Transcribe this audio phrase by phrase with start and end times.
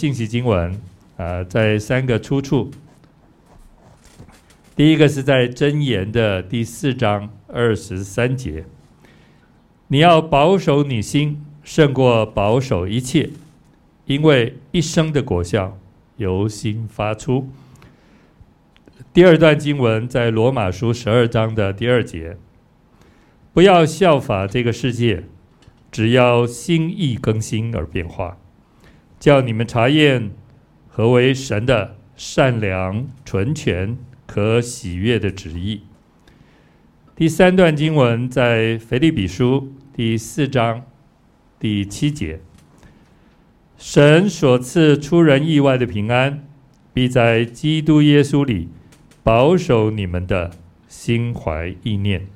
[0.00, 0.80] 信息经文
[1.18, 2.70] 啊，在三个出处。
[4.74, 8.64] 第一个是在箴言的第四章二十三节，
[9.88, 13.28] 你要保守你心，胜过保守一切，
[14.06, 15.76] 因为一生的果效
[16.16, 17.50] 由心发出。
[19.12, 22.38] 第二段经文在罗马书十二章的第二节，
[23.52, 25.24] 不要效法这个世界，
[25.92, 28.38] 只要心意更新而变化，
[29.20, 30.32] 叫你们查验
[30.88, 33.96] 何为神的善良、纯全。
[34.32, 35.80] 可喜悦的旨意。
[37.16, 40.84] 第三段经文在腓立比书第四章
[41.58, 42.38] 第七节，
[43.76, 46.44] 神所赐出人意外的平安，
[46.94, 48.68] 必在基督耶稣里
[49.24, 50.52] 保守你们的
[50.86, 52.28] 心怀意念。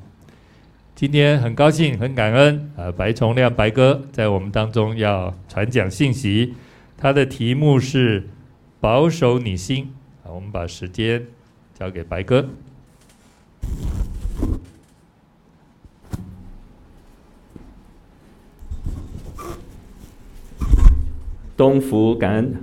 [0.97, 6.55] 今天很高兴、很感恩啊，白崇亮白哥在我们当中要传讲信息，
[6.97, 8.29] 他的题目是
[8.81, 10.35] 保守你心好。
[10.35, 11.27] 我们把时间。
[11.77, 12.49] 交给白哥。
[21.57, 22.55] 东福感恩，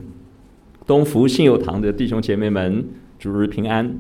[0.88, 2.86] 东福信友堂的弟兄姐妹们，
[3.20, 3.94] 主日平安。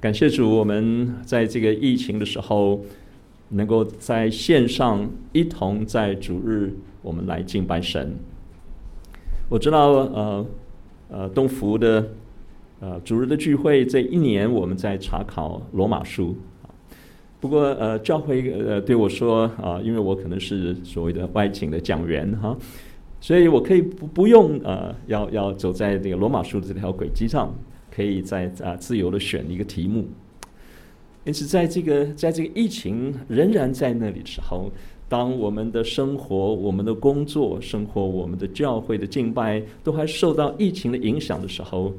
[0.00, 2.82] 感谢主，我们在这个疫情的时候，
[3.50, 8.18] 能够在线上一同在主日，我们来敬拜神。
[9.48, 10.46] 我知道，呃，
[11.08, 12.06] 呃，东福的。
[12.80, 16.36] 呃，主日的聚会这一年，我们在查考罗马书。
[17.40, 22.56] 不过，呃，教会呃对我说啊、因为我可能是所谓的外景的讲员哈，
[23.20, 27.52] 所以我可以不不用呃，要要走在这个罗马书的这条轨迹上，
[27.90, 30.06] 可以在啊、自由的选一个题目。
[31.24, 34.70] 因此，在这个在这个疫情仍然在那里的时候，
[35.08, 41.92] 当我们的生活、我们的工作、生活、我们的教会的敬拜都还受到疫情的影响的时候。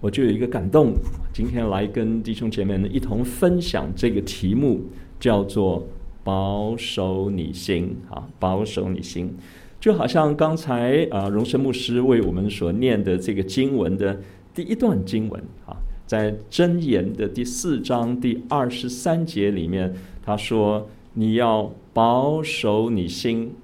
[0.00, 0.94] 我就有一个感动，
[1.32, 4.80] 今天来跟弟兄姐妹们一同分享这个题目，
[5.20, 5.86] 叫做
[6.24, 9.32] “保守你心”啊，保守你心，
[9.78, 14.20] 就好像刚才啊荣生牧师为我们所念的这个经文的
[14.52, 23.54] 第一段经文啊，在箴言的第四章第二十三节里面，他说：“你要保守你心，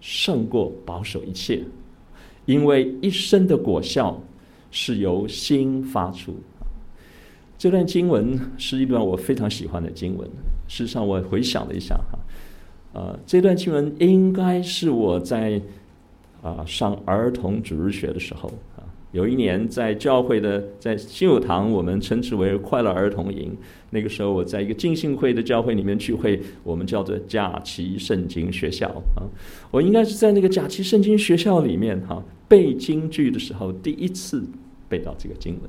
[0.00, 1.64] 胜过保守一切，
[2.46, 4.20] 因为一生的果效。”
[4.76, 6.34] 是由心发出。
[7.56, 10.28] 这段经文是一段我非常喜欢的经文。
[10.66, 12.18] 事实上，我回想了一下哈，
[12.92, 15.62] 呃，这段经文应该是我在
[16.42, 18.52] 啊、上儿童主日学的时候，
[19.14, 23.56] 有一年在教会的在新友堂，我们称之为快乐儿童营。
[23.90, 29.22] 那个时候我在一个浸信会的教会里面聚会，我们叫做假期圣经学校啊。
[29.70, 34.44] 我应该是在那个假期圣经学校里面哈背经句的时候第一次。
[34.86, 35.62] 背到这个经文，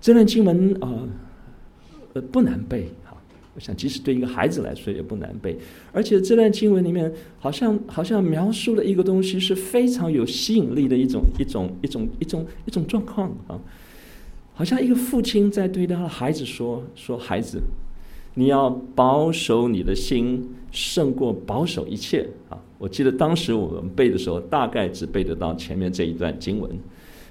[0.00, 1.06] 这段经文啊，
[2.12, 2.88] 呃，不难背。
[3.54, 5.56] 我想，即使对一个孩子来说也不难背。
[5.92, 13.60] 而且这段经文里面，好像好像描述了一个东西，是非常有吸引力的一种一种一种一种一种状况啊。
[14.54, 17.60] 好像一个父亲在对他的孩子说：“说孩子，
[18.34, 26.70] 你要保守你的心，胜过保守一切啊。”我记得当时我们背的时候，大概只背得到前面这一段经文，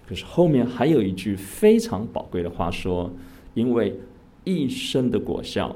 [0.07, 3.11] 可是后面还有一句非常宝贵的话说
[3.55, 3.93] ：“因为
[4.43, 5.73] 一生的果效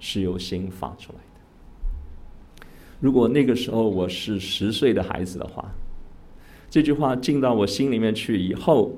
[0.00, 2.66] 是由心发出来的。”
[3.00, 5.70] 如果那个时候我是十岁的孩子的话，
[6.70, 8.96] 这句话进到我心里面去以后，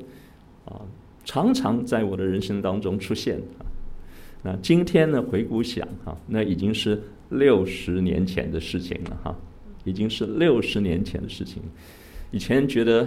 [0.64, 0.80] 啊，
[1.24, 3.40] 常常在我的人生当中出现。
[4.42, 9.36] 那今天呢，回顾想哈，那已经是六十年前的事情了哈。
[9.84, 11.62] 已经是六十年前的事情。
[12.32, 13.06] 以前觉得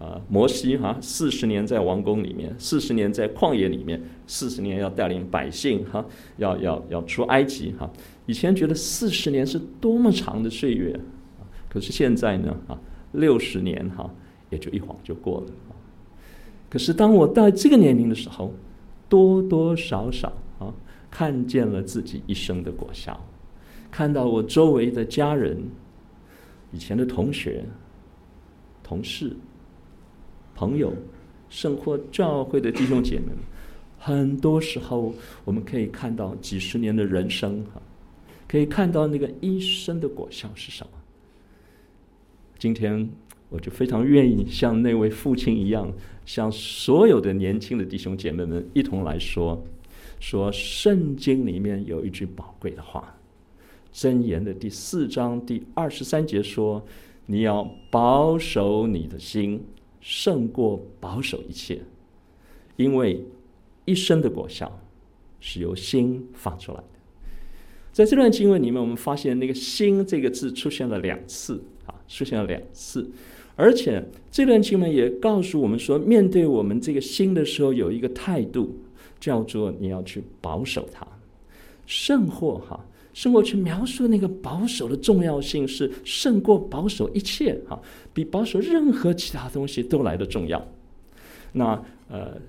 [0.00, 6.02] 啊、摩西哈四十年在王宫里面，四十年在旷野里面，四十年要带领百姓哈，
[6.38, 7.88] 要要要出埃及哈。
[8.24, 10.98] 以前觉得四十年是多么长的岁月，
[11.68, 12.80] 可是现在呢啊，
[13.12, 14.10] 六十年哈
[14.48, 15.46] 也就一晃就过了。
[16.70, 18.54] 可是当我到这个年龄的时候，
[19.06, 20.72] 多多少少啊
[21.10, 23.22] 看见了自己一生的果效，
[23.90, 25.62] 看到我周围的家人。
[26.72, 27.64] 以前的同学、
[28.80, 29.36] 同事、
[30.60, 30.92] 朋友，
[31.48, 33.36] 甚或教会的弟兄姐妹们，
[33.98, 37.80] 很多时候我们可以看到几十年的人生哈，
[38.46, 40.92] 可以看到那个一生的果效是什么。
[42.58, 43.08] 今天
[43.48, 45.90] 我就非常愿意像那位父亲一样，
[46.26, 49.64] 向所有的年轻的弟兄姐妹们一同来说，
[50.20, 53.16] 说圣经里面有一句宝贵的话。
[53.94, 56.84] 箴言的第四章第二十三节说
[57.24, 59.64] ：“你要保守你的心，
[60.00, 61.80] 胜过保守一切，
[62.76, 63.24] 因为
[63.84, 64.80] 一生的果效
[65.40, 66.84] 是由心发出来的。
[67.92, 73.10] 在这段经文里面，我们发现那个“心”这个字出现了两次啊，出现了两次，
[73.56, 78.76] 而且这段经文也告诉我们说，面对我们这个心的时候，有一个态度，
[79.18, 81.06] 叫做你要去保守它，
[81.84, 82.86] 胜过哈。
[83.12, 87.80] 胜过去描述那个保守的重要性，是胜过保守一切哈，
[88.14, 90.64] 比保守任何其他东西都来得重要。
[91.52, 92.40] 那呃，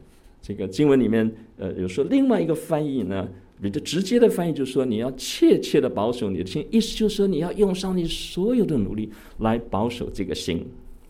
[0.42, 3.28] 这个经文里面呃有说另外一个翻译呢，
[3.60, 9.10] 比较直接的翻译就是说，你要切切的保守你的心，意思就是说你要用上你所有的努力
[9.40, 10.66] 来保守这个心，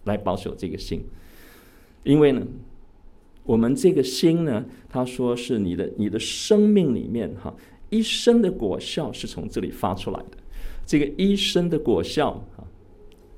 [0.05, 1.03] 来保守这个心。
[2.03, 2.41] 因为呢，
[3.43, 7.53] 我们这个心呢，他说是你的你的生命里面哈。
[7.91, 10.37] 一生的果效是从这里发出来的，
[10.87, 12.65] 这个一生的果效啊，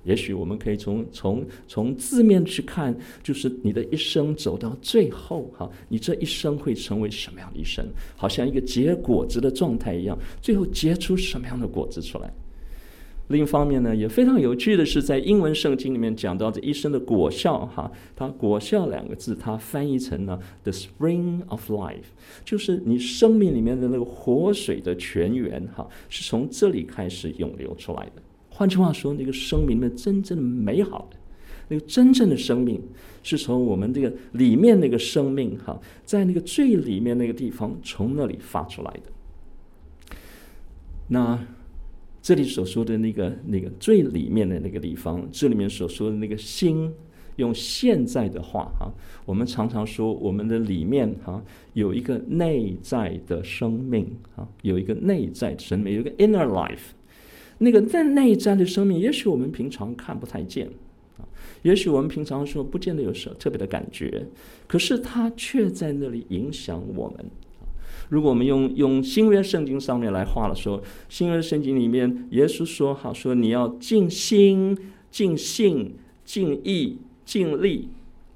[0.04, 7.86] 也许我们可以从从从字面去看，就是你的一生走到最后哈，你这一生会成为什么样的一生？
[8.16, 12.32] 好像一个结果子的状态一样，最后结出什么样的果子出来？
[13.30, 22.12] 另一方面呢，也非常有趣的是，在英文圣经里面讲到这一生的果效，哈，它“果效”两个字，它翻译成了 “the spring of life”，
[22.44, 28.22] 就是你生命里面的那个活水的泉源，哈，是从这里开始涌流出来的。
[28.50, 31.18] 换句话说，那个生命里面真正的美好的，
[31.70, 32.80] 那个真正的生命，
[33.24, 40.18] 是从我们这个里面那个生命，哈，在那个最里面那个地方，从那里发出来的。
[41.08, 41.40] 那。
[42.24, 46.90] 这里所说的那个那个最里面的那个地方，这里面所说的那个心，
[47.36, 48.90] 用现在的话哈，
[49.26, 51.44] 我们常常说我们的里面哈
[51.74, 56.94] 有一个内在的生命啊，有一个内在的生命，有一个 inner life。
[57.58, 60.70] 那个在内在的生命，也许我们平常看不太见
[61.18, 61.28] 啊，
[61.64, 64.28] 也许我们平常说不见得有什特别的感觉，
[64.66, 67.26] 可是它却在那里影响我们。
[68.14, 70.80] 如果我们用用新约圣经上面来画的时候，
[71.10, 74.78] 新约圣经里面，耶稣说：“好，说你要尽心、
[75.10, 77.90] 尽性、尽意、尽力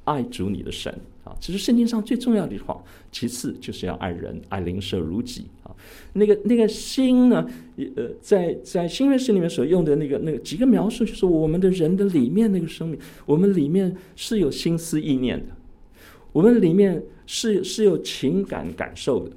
[0.06, 0.91] 爱主你的神。”
[1.24, 2.83] 啊，这是圣经上最重要的一句话。
[3.12, 5.45] 其次就是要爱人，爱邻舍如己。
[5.62, 5.69] 啊，
[6.13, 7.47] 那个那个心呢？
[7.95, 15.53] 呃，在在新约圣经里面所用的那个那个几个描述，就是我们的人的里面那个生命，我们里面是有心思意念的，
[16.31, 19.31] 我们里面是是有情感感受的。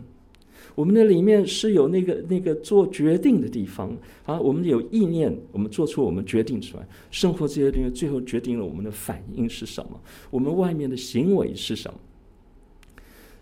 [0.81, 3.95] 我们的里面是有那个那个做决定的地方
[4.25, 10.01] 啊，我们有意念，我们做出我们决定出来，生活这些东西最后决定了我们的反应是什么，
[10.31, 12.01] 我们外面的行为是什么。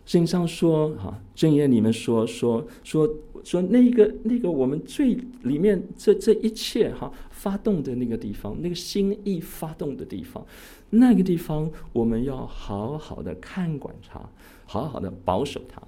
[0.04, 3.08] 圣经上说哈，正言里面说说说
[3.44, 10.44] 说那个那个我们最里面这这一切哈发动的那个地方，那个心意发动的地方，
[10.90, 14.28] 那个地方我们要好好的看管它，
[14.66, 15.80] 好好的保守它。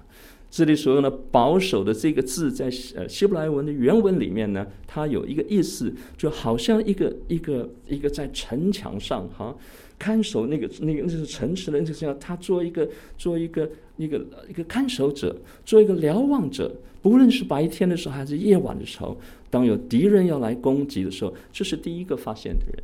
[0.51, 9.55] 这里所用的“保守”的这个字，在呃希伯来文的原文里面呢，它有一个意思，就好像一个一个一个在城墙上哈
[9.97, 12.85] 看守那个那个那是城池的，人就是要他做一个
[13.17, 15.33] 做一个一个一个看守者，
[15.65, 16.69] 做一个瞭望者，
[17.01, 19.17] 不论是白天的时候还是夜晚的时候，
[19.49, 22.83] 当有敌人要来攻击的时候，这是第一个发现的人，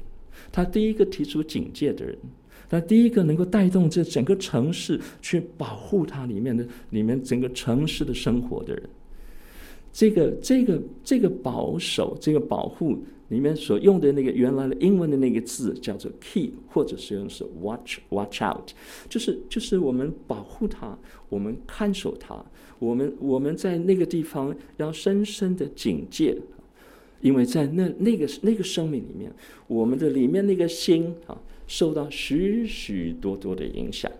[0.53, 2.17] 他第一个提出警戒的人。
[2.69, 8.83] 那第一个能够带动这整个城市去保护它里面的里面整个城市的生活的人，
[9.93, 12.97] 这个这个这个保守这个保护
[13.29, 18.71] 里面所用的那个原来的英文的那个字叫做 keep，或者是用是 watch watch out，
[19.07, 20.97] 就是就是我们保护它，
[21.29, 22.43] 我们看守它，
[22.79, 26.37] 我们我们在那个地方要深深的警戒，
[27.21, 29.31] 因为在那那个那个生命里面，
[29.67, 31.39] 我们的里面那个心啊。
[31.67, 34.11] 受到许许多多的影响，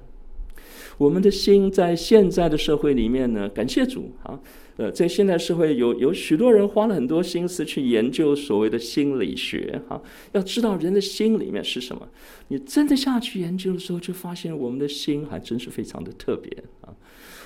[0.97, 4.39] 我们的心在现在的社会里面呢，感谢主啊，
[4.75, 10.01] 呃，在现在社会有有许多人花了很多心思去研究所谓的心理学哈，
[10.33, 12.07] 要知道人的心里面是什么。
[12.49, 16.51] 你真的下去研究的时候，就发现我们的心还真是非常的特别
[16.81, 16.93] 啊，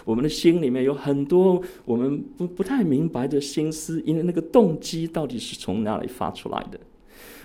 [0.03, 6.79] 我们的心里面有很多我们不不太明白的心思，因为那个动机到底是从哪里发出来的。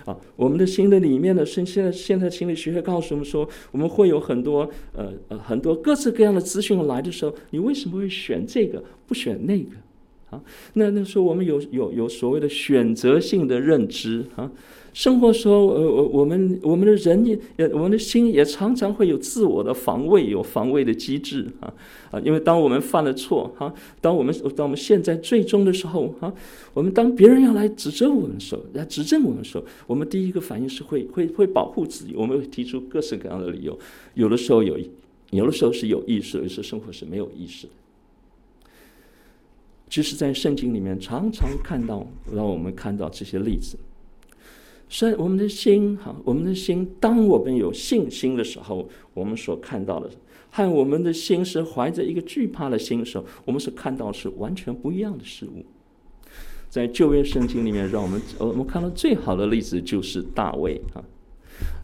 [0.07, 4.61] 啊，我们的心的里面的现现在现在心理学会告诉我们说，我们会有很多
[4.93, 9.71] 呃呃很多各式各样的资讯来的时候，你为什么会选这个不选那个？
[10.29, 10.41] 啊，
[10.73, 14.51] 那那时候我们有有有所谓的选择性的认知啊，
[14.93, 21.73] 生活时候，呃，我我们我们的人也，我们的心也常常会有自我的防卫，有防卫的机制啊
[22.11, 22.19] 啊！
[22.19, 26.33] 因为当我们犯了错哈，当我们当我们现在最终的时候哈，
[26.73, 33.79] 我们当别人要来指责我们的时候，来指证我们的时候，我们第一个反应是会会会保护自己，我们会提出各式各样的理由。
[34.15, 34.77] 有的时候有，
[35.29, 37.73] 有的时候是有意识，有的时候生活是没有意识的。
[39.89, 43.77] 其实，在圣经里面常常看到，让我们看到这些例子。
[44.89, 50.09] 所以我们的心，哈，我们的心，当我们有信心的时候，我们所看到的，
[50.49, 55.65] 和我们的心是怀着一个惧怕的心的时候，我们所看到是完全不一样的事物。
[56.69, 61.03] 在旧约圣经里面，让我们我们看到最好的例子就是大卫啊。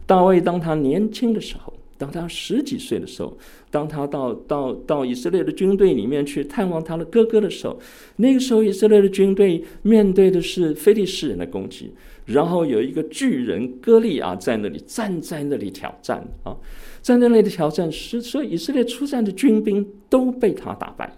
[0.06, 3.36] 大卫当他年轻的时候，当他十几岁的时候，
[3.70, 7.78] 当他到到到以色列的军队里面去探望他的哥哥的时候，
[8.16, 11.92] 那个时候以色列的军队面对的是非利士人的攻击。
[12.26, 16.56] 然后有一个巨人歌利亚在那里站在那里挑战啊，
[17.02, 21.14] 在那里的挑战是，所以以色列出战的军兵都被他打败，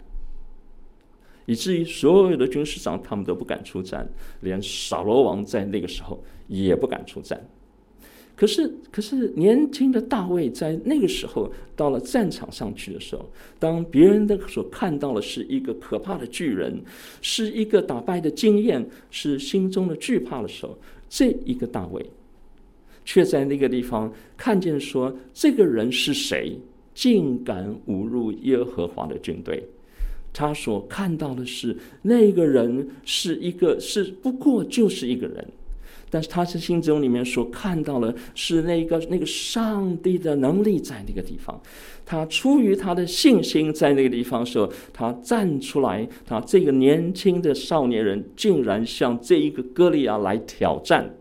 [1.47, 4.09] 以至于所有的军事长他们都不敢出战，
[4.41, 7.41] 连扫罗王在那个时候也不敢出战。
[8.37, 13.27] 可是，可是年轻的大卫在那个时候到了战场上去的时候，
[13.59, 16.79] 当别人的所看到的是一个可怕的巨人，
[17.23, 20.79] 是一个打败的经验，是心中的惧怕的时候，
[21.09, 22.05] 这一个大卫，
[23.07, 26.59] 却在那个地方看见说，这个人是谁，
[26.93, 29.67] 竟敢侮辱耶和华的军队？
[30.35, 35.49] 他所看到的是，那个人是一个，是不过就是一个人。
[36.09, 41.61] 但是他是心中里面所看到的是那个那个上帝的能力在那个地方，
[42.05, 51.17] 他出于他的信心在那个地方时候，他站出来，他这个年轻的少年人竟然向这一个歌利亚来挑战，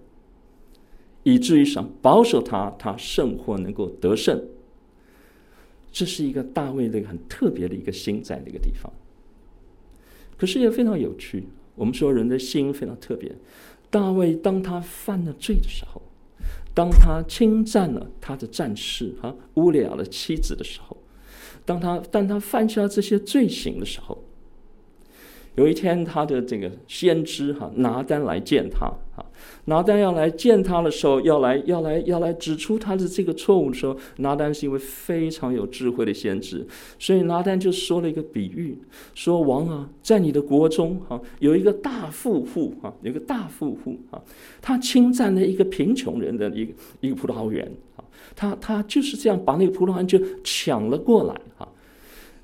[1.24, 4.40] 以至于想保守他，他胜或能够得胜。
[5.92, 8.92] 这是一个大卫的很特别的一个心在那个地方，
[10.38, 11.46] 可是也非常有趣。
[11.74, 13.34] 我们说人的心非常特别。
[13.96, 16.02] 大卫当他犯了罪的时候，
[16.74, 20.98] 当他侵占了他的战士哈乌利亚的妻子的时候，
[21.64, 24.22] 当他当他犯下这些罪行的时候。
[25.56, 29.26] 有一天，他的这个先知哈拿单来见他啊，
[29.66, 36.68] 拿单要来见他的时候，要来要来要来指出他的这个错误的时候，拿单是一位非常有智慧的先知，
[37.00, 38.78] 所以拿单就说了一个比喻，
[39.14, 44.22] 说王啊，在你的国中哈有一个大富户哈，有一个大富户哈，
[44.62, 48.04] 他侵占了一个贫穷人的一个一个葡萄园啊，
[48.36, 51.68] 他他就是这样把那个葡萄园就抢了过来哈。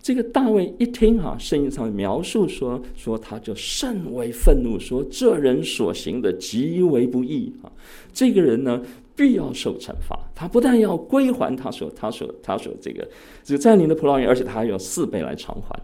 [0.01, 7.71] 这个大卫一听哈，圣经上描述说说他就甚为愤怒，说这人所行的极为不义啊！
[8.11, 8.81] 这个人呢，
[9.15, 10.19] 必要受惩罚。
[10.33, 13.07] 他不但要归还他所他所他所这个
[13.43, 15.79] 这个占领的葡萄园，而且他还要四倍来偿还。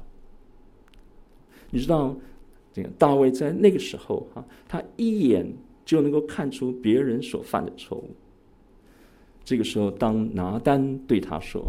[1.70, 2.18] 你知道，
[2.74, 5.48] 这个大卫在那个时候哈，他一眼
[5.86, 8.10] 就能够看出别人所犯的错误。
[9.46, 11.64] 这个时候，当拿单对他说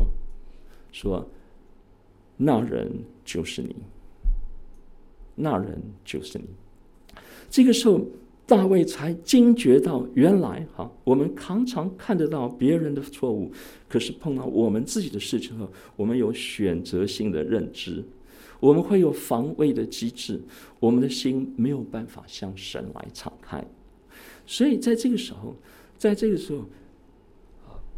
[0.92, 1.28] 说。
[2.40, 2.88] 那人
[3.24, 3.74] 就是你，
[5.34, 6.44] 那人就是你。
[7.50, 8.00] 这个时候，
[8.46, 13.50] 大卫才惊觉到，原来哈，我们常常看得到别人的错误，
[13.88, 18.04] 可是碰到我们自己的事情后，我们有选择性的认知，
[18.60, 20.40] 我们会有防卫的机制，
[20.78, 23.66] 我们的心没有办法向神来敞开。
[24.46, 25.56] 所以，在这个时候，
[25.96, 26.64] 在这个时候，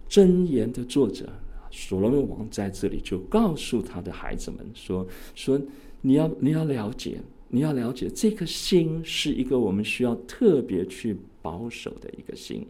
[0.09, 1.28] 箴言的作者。
[1.71, 5.61] 所罗门王在这里就告诉他的孩子们说：“说
[6.00, 12.67] 你要你要了解，你要了解，这颗心是一个我们需要特别去保守的一个心。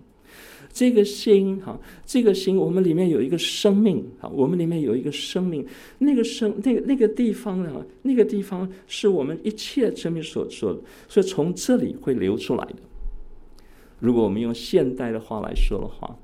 [0.72, 5.66] 这个心哈，这个心，我们里面有一个生命哈，我们里面有一个生命。
[5.98, 12.76] 那个生那个那个地方呢，那个地方是我们一切生命所做的，所以从这里会流出来的。
[13.98, 16.16] 如果我们用现代的话来说的话。”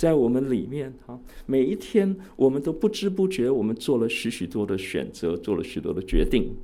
[0.00, 6.56] 在我们里面哈，每一天我们都不知不觉，我们做了许许多的选择，做了许多的决定。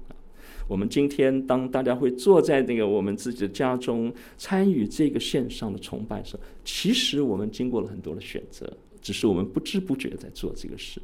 [0.66, 10.98] 我们今天当大家会坐在那个我们自己的家中参与这个线上的崇拜时，其实我们经过了很多的选择，只是我们不知不觉在做这个事。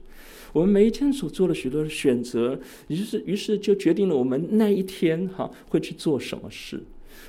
[0.54, 2.58] 我们每一天所做的许多的选择，
[2.88, 6.82] 于是于是就决定了我们那一天哈会去做什么事。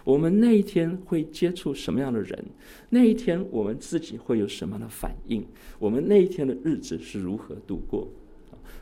[0.04, 2.46] 我们那一天会接触什么样的人？
[2.90, 5.46] 那一天我们自己会有什么样的反应？
[5.80, 8.08] 我们那一天的日子是如何度过？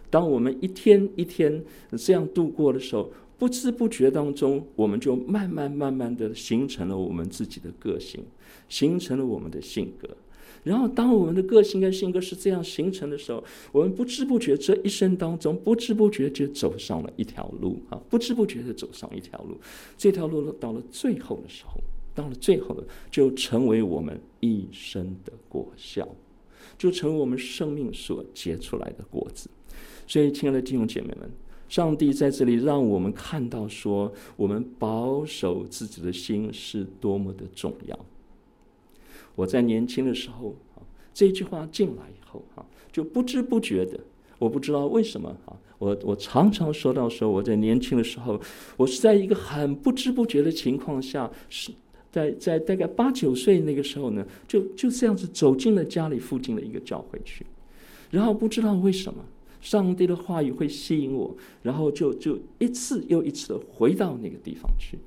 [0.09, 1.63] 当我们一天一天
[1.97, 8.23] 这样度过的时候，不知不觉当中，我们就慢慢慢慢的形成了我们自己的个性，
[8.67, 10.09] 形成了我们的性格。
[10.63, 19.59] 然后，当我们的个性跟性格是这样形成的时候，我们不知不觉这一生当中，不知不觉就走上了一条路啊，不知不觉的走上一条路。
[19.97, 21.81] 这条路到了最后的时候，
[22.13, 26.07] 到了最后的，就成为我们一生的果效，
[26.77, 29.49] 就成为我们生命所结出来的果子。
[30.05, 31.27] 所以，亲爱的弟兄姐妹们，
[31.69, 37.97] 上帝在这里让我们看到说，我们保守自己的心是多么的重要。
[39.35, 40.81] 我在年轻的时候啊，
[41.13, 43.99] 这句话进来以后啊，就不知不觉的，
[44.39, 48.39] 我不知道为什么啊，我我常常说到说我在年轻的时候，
[48.77, 51.71] 我是在一个很不知不觉的情况下，是
[52.11, 57.45] 在在大概八九岁那个时候呢，就就这样子走进了家里附近的一个教会去，
[58.09, 59.23] 然后不知道为什么，
[59.61, 64.97] 上帝的话语会吸引我，然后就就一次又一次的回到那个地方去。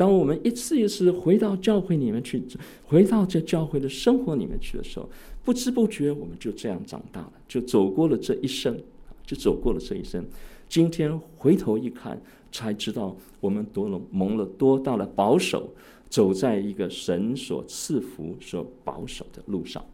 [0.00, 2.42] 当我们一次一次回到教会里面去，
[2.86, 5.06] 回到这教会的生活里面去的时候，
[5.44, 8.80] 不知不觉我们就这样长大了，就走过了这一生，
[9.26, 10.24] 就走过了这一生。
[10.70, 12.18] 今天回头一看，
[12.50, 15.68] 才知道我们多了蒙了多大的保守，
[16.08, 19.84] 走在一个神所赐福、所保守的路上。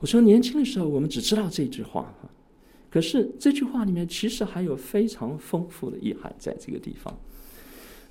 [0.00, 2.14] 我说年轻的时候，我们只知道这句话，
[2.90, 7.18] 可是这句话里面其实还有非常丰富的意涵在这个地方。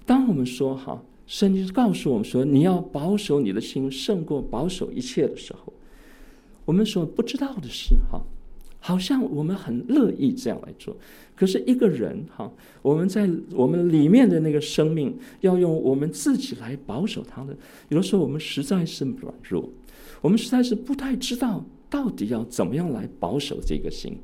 [0.07, 5.73] 当我们说哈，圣经告诉我们说，你要保守你的心胜过保守一切的时候，
[6.63, 8.21] 我们所不知道的是哈，
[8.79, 10.95] 好像我们很乐意这样来做。
[11.35, 12.49] 可是一个人哈，
[12.81, 17.53] 我们在我们里面的那个生命，要用我们自己来保守他的，
[17.89, 19.69] 有的时候我们实在是软弱，
[20.21, 24.17] 我们实在是不太知道到底要怎么样来保守这个心。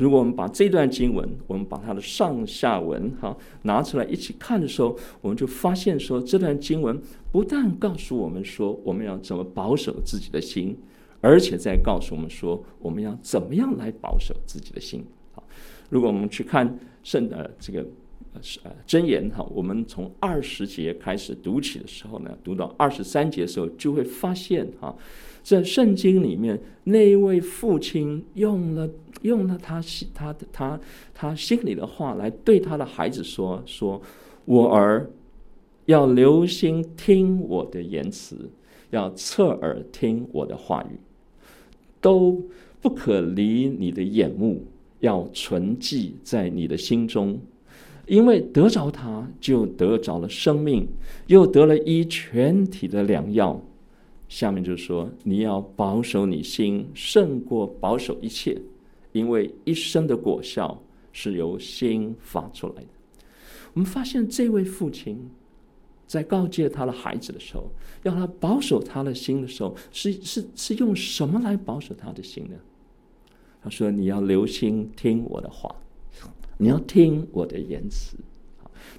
[0.00, 6.98] 如果我们把这段经文，我们把它的上下文哈拿出来一起看的时候，我们就发现说，这段经文
[7.30, 10.74] 不但告诉我们说我们要怎么保守自己的心，
[11.20, 15.04] 而且在告诉我们说我们要怎么样来保守自己的心。
[15.34, 15.44] 好，
[15.90, 17.86] 如果我们去看圣的这个
[18.62, 24.96] 呃箴言哈，我们从二十节开始读起的时候呢，读到二十三节的时候，就会发现哈。
[25.42, 28.88] 在圣经里面，那一位父亲用了
[29.22, 29.82] 用了他
[30.14, 30.80] 他他
[31.12, 34.00] 他心里的话来对他的孩子说：“说
[34.44, 35.10] 我儿
[35.86, 38.50] 要留心听我的言辞，
[38.90, 40.98] 要侧耳听我的话语，
[42.00, 42.42] 都
[42.80, 44.64] 不可离你的眼目，
[45.00, 47.38] 要存记在你的心中，
[48.06, 50.86] 因为得着他，就得着了生命，
[51.26, 53.60] 又得了医全体的良药。”
[54.30, 58.56] 下面就说，你要保守你心，胜过保守一切，
[59.10, 60.80] 因为一生的果效
[61.12, 62.88] 是由心发出来的。
[63.74, 65.28] 我们发现这位父亲
[66.06, 67.68] 在告诫他的孩子的时候，
[68.04, 72.56] 要他保守他的心的时候，是是是用什么来保守他的心呢？
[73.60, 75.74] 他说：“你要留心听我的话，
[76.56, 78.16] 你要听我的言辞。”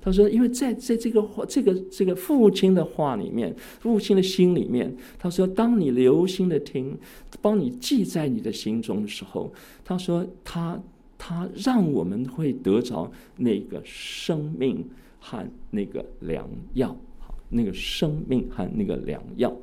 [0.03, 6.97] 他说：“因为在在这个话，这个这个父亲的话里面，父亲的心里面，他说，当你留心的听，
[7.39, 9.53] 帮你记在你的心中的时候，
[9.85, 10.81] 他说他
[11.19, 14.83] 他让我们会得着那个生命
[15.19, 16.97] 和那个良药，
[17.49, 19.55] 那个生命和那个良药，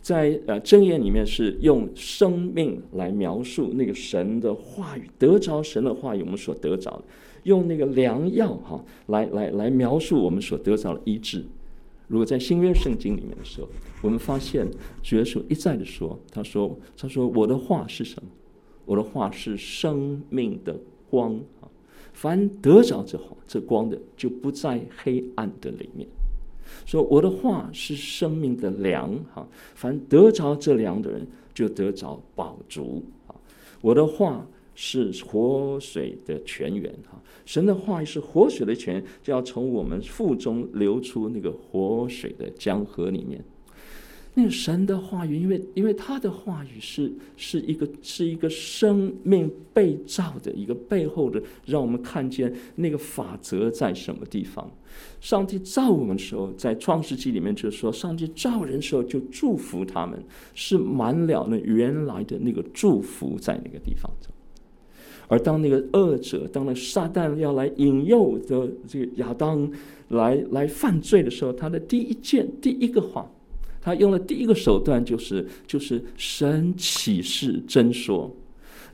[0.00, 7.04] 在呃箴言里面是用生命来描述那个神的话语，得着神的话语，我们所得着的。”
[7.46, 11.44] 用那个良药哈来来来描述我们所得到的医治。
[12.08, 13.68] 如果在新约圣经里面的时候，
[14.02, 14.66] 我们发现
[15.00, 18.28] 主耶稣一再的说，他说他说我的话是什么？
[18.84, 20.76] 我的话是生命的
[21.08, 21.70] 光啊！
[22.12, 26.08] 凡得着这话这光的，就不在黑暗的里面。
[26.84, 29.46] 说我的话是生命的粮哈！
[29.76, 33.34] 凡得着这粮的人，就得着饱足啊！
[33.80, 34.44] 我的话。
[34.76, 43.42] 是活水的泉源哈，神的话语是活水的泉，就要从我们腹中流出那个活水的江河里面。
[44.38, 54.70] 那个神的话语，因为因为他的话语是是一个是一个生命被造的一个背后的，让我们看见那个法则在什么地方。
[55.22, 64.10] 上帝造我们的时候，在创世纪里面就说，上帝造人的时候就祝福他们，是满了那原来的那个祝福在那个地方。
[65.28, 69.70] 而当那个恶者，当那撒旦要来引诱的这个亚当
[70.08, 73.28] 来来犯罪的时候，他的第一件、第一个话，
[73.80, 78.34] 他用的第一个手段就是就是神启示真说，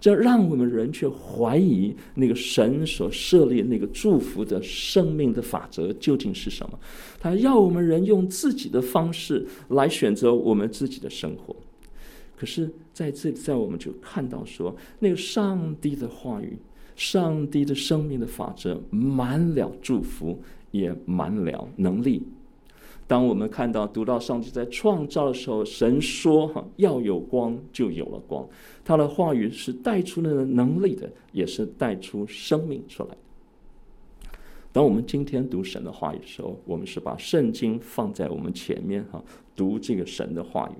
[0.01, 6.79] 这让我们人却怀疑那个神所设立那个祝福的生命的法则究竟是什么？
[7.21, 11.55] 他要我们人用自己的方式来选择我们自己的生活。
[12.43, 16.59] 可是在这里，在我们就看到说，那个上帝的话语，
[16.97, 22.27] 上帝的生命的法则，满了祝福，也满了能力。
[23.07, 28.45] 当我们看到读到上帝在创造的时候，神说：“哈，要有光，就有了光。”
[28.85, 33.19] 他的话语是带出了能力的，也是带出生命出来的。
[34.73, 39.23] 当我们今天读神的话语的时候，我们是把圣经放在我们前面，哈，
[39.55, 40.73] 读这个神的话语。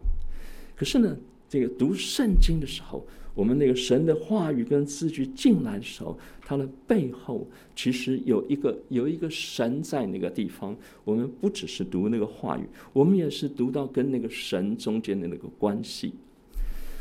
[0.75, 1.17] 可是呢，
[1.53, 10.75] 这个读圣经的时候，我们那个神的话语跟字句进来的时候，它的背后其实有一个有一个神在那个地方。
[11.05, 12.63] 我们不只是读那个话语，
[12.95, 16.15] 我们也是读到跟那个神中间的那个关系。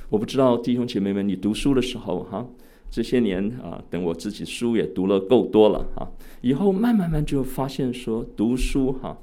[0.09, 2.45] 我不知道弟兄姐妹们，你读书的时候哈，
[2.89, 6.11] 这些年啊，等我自己书也读了够多了哈，
[6.41, 9.17] 以后慢慢慢就发现说，读书哈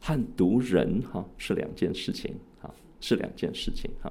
[0.00, 4.10] 和读人哈是两件事情哈，是两件事情哈。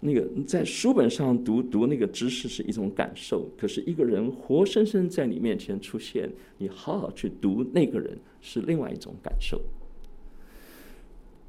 [0.00, 9.60] 那个在书本上读读那个知识是一种感受，可是一个人活生生在你面前出现，你好好去读那个人是另外一种感受。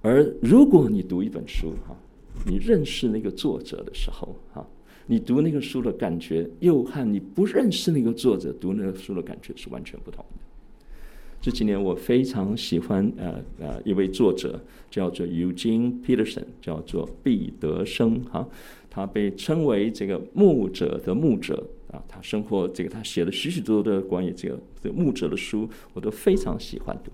[0.01, 1.95] 而如果你读一本书哈，
[2.45, 4.67] 你认识那个作者的时候哈，
[5.05, 10.38] 你读那个书的感觉又和你不认识那个作者读那个书的感觉是完全不同的。
[11.41, 18.47] 这几年我非常喜欢呃呃一位作者叫做 Eugene Peterson，叫做毕德生哈，
[18.89, 27.11] 他被称为这个牧者的牧者啊，他生活这个他写了许许多多的关于这个这个牧者的书，我都非常喜欢读。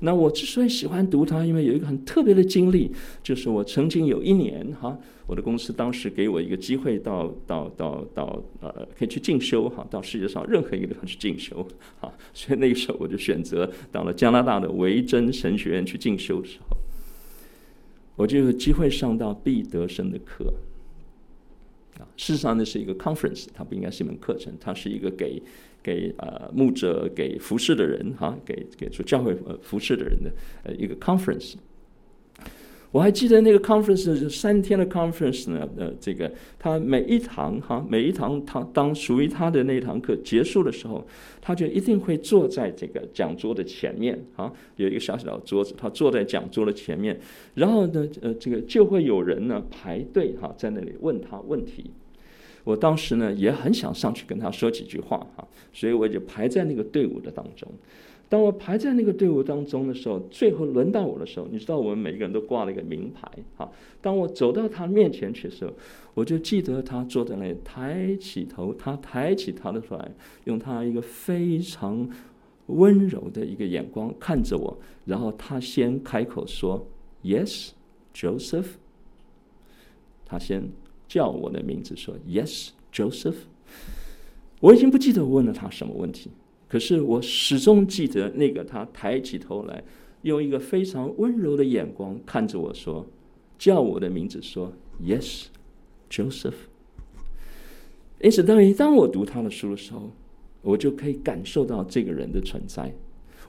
[0.00, 2.90] 那我之所以喜欢读它，因为有一个很特别的经历，
[3.22, 11.66] 就是我曾经有一年哈，我的公司当时给我一个机会到到到到呃，可以去进修哈，到世界上任何一个地方去进修
[12.00, 16.76] 哈， 所以那个时候我就选择到了加拿大的维真神学院去进修的时候，
[18.14, 20.54] 我就有机会上到毕德生的课。
[21.98, 25.42] 啊，事实上那是一个 conference，它不应该是一门课程，它是一个给。
[25.82, 30.30] 给呃牧者给服侍的人哈，给给做教会呃服侍的人的
[30.64, 31.54] 呃一个 conference。
[32.90, 41.06] 我还记得那个 conference 是三天的 conference 呢，呃，这个他每一堂哈，每一堂他当属于他的那堂课结束的时候，
[41.42, 47.20] 他就一定会坐在这个讲桌的前面啊，有一个小小的桌子，他坐在讲桌的前面，
[47.54, 51.90] 然后呢，呃，这个就会有人呢排队哈，在那里问他问题。
[52.68, 57.66] 我当时呢也很想上去跟他说几句话哈，所以我就排在那个队伍的当中。
[58.28, 63.26] 当我排在那个队伍当中的时候，最后轮到我的时候，你知道我们每个人都挂了一个名牌
[63.56, 63.72] 哈。
[64.02, 65.72] 当我走到他面前去的时候，
[66.12, 70.12] 我就记得他坐在那里，抬起头，他抬起他的头来，
[70.44, 72.06] 用他一个非常
[72.66, 76.86] 温柔的一个眼光看着我，然后他先开口说
[77.24, 77.70] ：“Yes,
[78.12, 78.72] Joseph。”
[80.28, 80.68] 他先。
[81.08, 83.34] 叫我的名字，说 “Yes, Joseph”。
[84.60, 86.30] 我已经不记得问了他什么问题，
[86.68, 89.82] 可是我始终记得那个他抬起头来，
[90.22, 93.06] 用一个非常温柔的眼光看着我说
[93.58, 95.46] ：“叫我的名字，说 ‘Yes,
[96.10, 96.66] Joseph’。”
[98.20, 100.10] 因此，当当我读他的书的时候，
[100.60, 102.92] 我就可以感受到这个人的存在。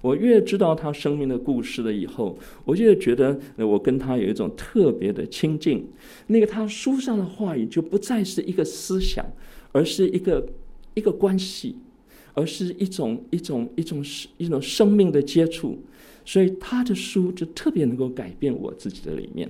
[0.02, 5.86] 我越知道他生命的故事了以后，我就觉得我跟他有一种特别的亲近。
[6.28, 9.26] 那个他书上的话语就不再是一个思想，
[9.72, 10.48] 而是一个
[10.94, 11.76] 一个关系，
[12.34, 14.04] 而是一种一种一种
[14.38, 15.78] 一种生命的接触。
[16.26, 19.50] 所以他的书就特别能够改变我自己的理念。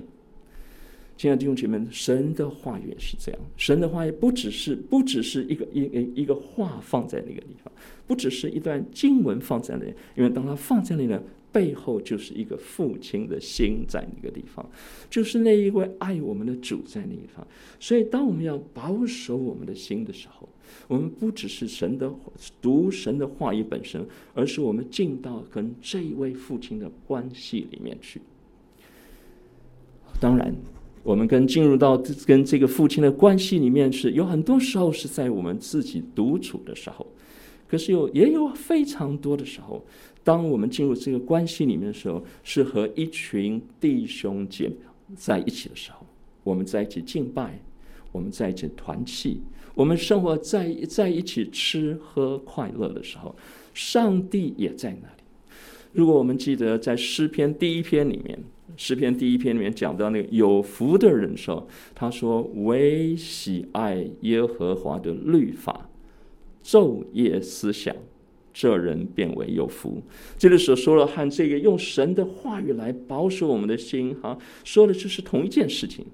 [1.20, 3.40] 亲爱的弟兄姐妹，神的话语也是这样。
[3.54, 7.70] 神的话语不只是不只是一个一一一个话放在那个地方，
[8.06, 14.66] 不只是一段经文放在那里，因为当它放在那里呢，背后就是一个父亲的心在那个地方，
[15.10, 17.46] 就是那一位爱我们的主在那个地方。
[17.78, 20.48] 所以，当我们要保守我们的心的时候，
[20.88, 22.10] 我们不只是神的
[22.62, 24.02] 读神的话语本身，
[24.32, 28.22] 而是我们进到跟这一位父亲的关系里面去。
[30.18, 30.54] 当然。
[31.02, 37.06] 我们跟进入到跟这个父亲的关系里面，是有很多时候是在我们自己独处的时候，
[37.66, 39.84] 可是有也有非常多的时候，
[40.22, 44.74] 当我们进入这个关系里面的时候，是和一群弟兄姐妹
[45.16, 46.06] 在一起的时候，
[46.44, 47.58] 我们在一起敬拜，
[48.12, 49.40] 我们在一起团契，
[49.74, 53.34] 我们生活在在一起吃喝快乐的时候，
[53.72, 55.22] 上帝也在那里。
[55.92, 58.38] 如果我们记得在诗篇第一篇里面，
[58.82, 65.90] 诗篇第一篇里面讲到那个有福的人时候，他说：“唯喜爱耶和华的律法，
[66.64, 67.94] 昼夜思想，
[68.54, 70.00] 这人便为有福。”
[70.38, 76.06] 这里所说的和这个用神的话语来保守我们的心，哈，说的就是同一件事情。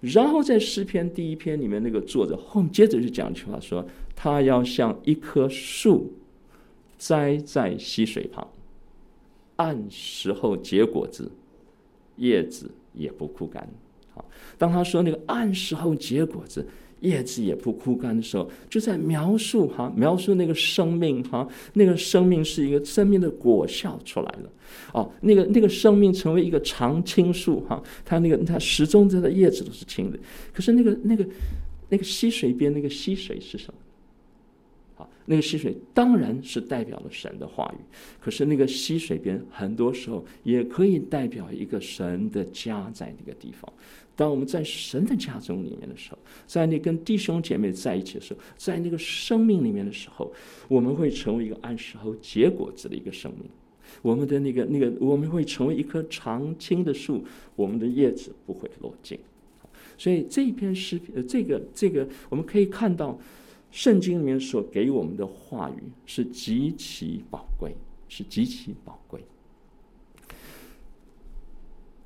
[0.00, 6.12] 然后在诗篇第一篇里面，那个作者后面接着就讲一句话说：“他要像一棵树
[6.96, 8.46] 栽在溪水旁。”
[9.56, 11.32] 按时候结果子，
[12.16, 13.68] 叶子也不枯干。
[14.14, 14.24] 好，
[14.58, 16.66] 当他说那个按时候结果子，
[17.00, 24.50] 叶子也不枯干的时候，就在描述哈，描述那个生命哈，那个生命是一个生命的果效出来了。
[24.92, 30.18] 哦，那个那个生命成为一个常青树哈，它那个它始终它的叶子都是青的。
[30.52, 31.26] 可是那个那个
[31.90, 33.74] 那个溪水边那个溪水是什么？
[35.28, 37.82] 那个溪水当然是代表了神的话语，
[38.20, 43.70] 可是那个溪水边很多时候也可以代表一个神的家在那个地方。
[44.14, 50.32] 当我们在神的家中里面的时候，在那跟弟兄姐妹在一起的时候，在那个生命里面的时候，
[50.68, 53.42] 我们会成为一个按时候结果子的一个生命。
[54.02, 57.24] 我们的那个那个，我们会成为一棵常青的树，
[57.56, 59.18] 我们的叶子不会落尽。
[59.98, 63.18] 所以这一篇诗，呃，这个这个，我们可以看到。
[63.76, 67.76] 圣经里面所给我们的话语是极其宝贵，
[68.08, 69.20] 是极其宝贵。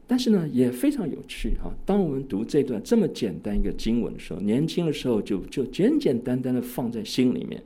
[0.04, 1.72] 但是呢，也非常有趣哈。
[1.86, 7.62] 当我们读这段这么简单一个经文的时候，年轻的时候就就简简单单的放在心里面。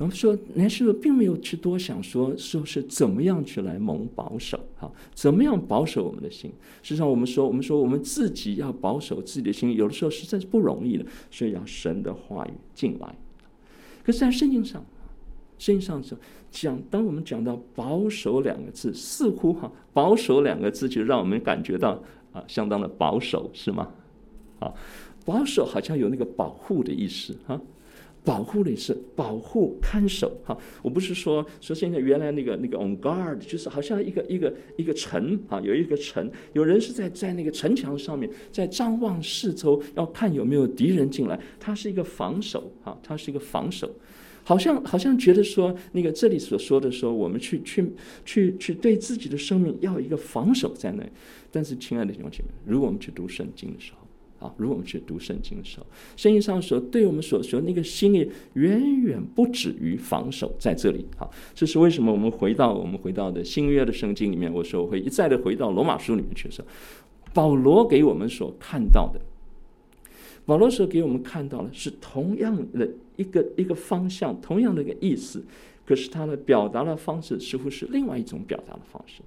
[0.00, 6.50] 我们说，年轻人并没有去多想，说说是怎么样去来蒙保守，哈，怎么样保守我们的心？
[6.82, 13.14] 实际上，我们说，我们说，我们自己要保守自己的心，有的时候实在是不容易的，所以要神的话语进来。
[14.02, 14.82] 可是，在圣经上，
[15.58, 16.16] 圣经上说
[16.50, 23.90] 讲，当我们讲到保守两个字，似乎哈，保守两个字就让我们感觉到啊，相当的保守，是吗？
[24.60, 24.72] 啊，
[25.26, 27.60] 保守好像有那个保护的意思，哈。
[28.22, 43.90] 保护的是保护看守哈，我不是说说现在原来那个那个 on guard，就是好像一个一个一个城啊，有一个城，有人是在在那个城墙上面在张望四周，要看有没有敌人进来，他是一个防守哈，他是一个防守，
[44.44, 47.90] 好像好像觉得说那个这里所说的说我们去去
[48.26, 51.02] 去去对自己的生命要一个防守在那，
[51.50, 53.99] 但是亲爱的弟兄姐妹，如果我们去读圣经的时候。
[54.40, 61.06] 啊，如果我们去读圣经的时候，圣经上所，对我们所说那个心意远远不止于防守在这里。
[61.16, 62.10] 好，这是为什么？
[62.10, 66.64] 我们回到我们回到的新约的圣经里面，我说我会一再的回到罗马书里面去说，
[67.32, 69.20] 保罗给我们所看到的，
[70.46, 75.44] 保罗所给我们看到的是同样的一个一个方向，同样的一个意思，
[75.86, 79.20] 可是他的表达的方式似乎是另外一种表达的方式。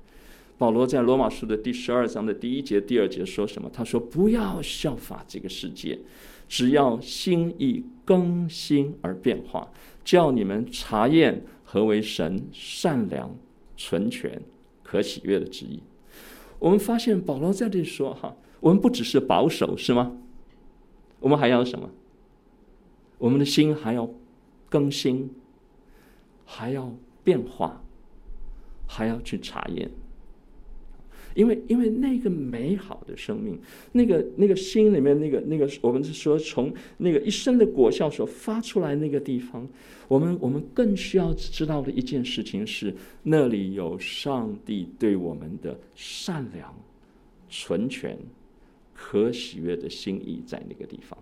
[0.64, 3.70] 保罗在罗马书的第十二章的第一节、第二节说什么？
[3.74, 6.00] 他说：“不要效法这个世界，
[6.48, 9.70] 只要心意更新而变化，
[10.06, 13.36] 叫你们查验何为神善良、
[13.76, 14.42] 纯全、
[14.84, 15.84] 可喜悦的旨意。”
[16.60, 20.16] 我们发现保罗在这里说：“哈，我们不只是保守，是吗？
[21.20, 21.90] 我们还要什么？
[23.18, 24.10] 我们的心还要
[24.70, 25.30] 更新，
[26.46, 27.84] 还要变化，
[28.88, 29.92] 还要去查验。”
[31.36, 33.60] 因为，因为那个美好的生命，
[33.92, 39.68] 那个那个心里面那个那个，我们是说从那个一生的果效所发出来那个地方，
[40.08, 42.94] 我们我们更需要知道的一件事情是，
[43.24, 46.74] 那里有上帝对我们的善良、
[47.50, 48.18] 纯全、
[48.94, 51.18] 可喜悦的心意在那个地方。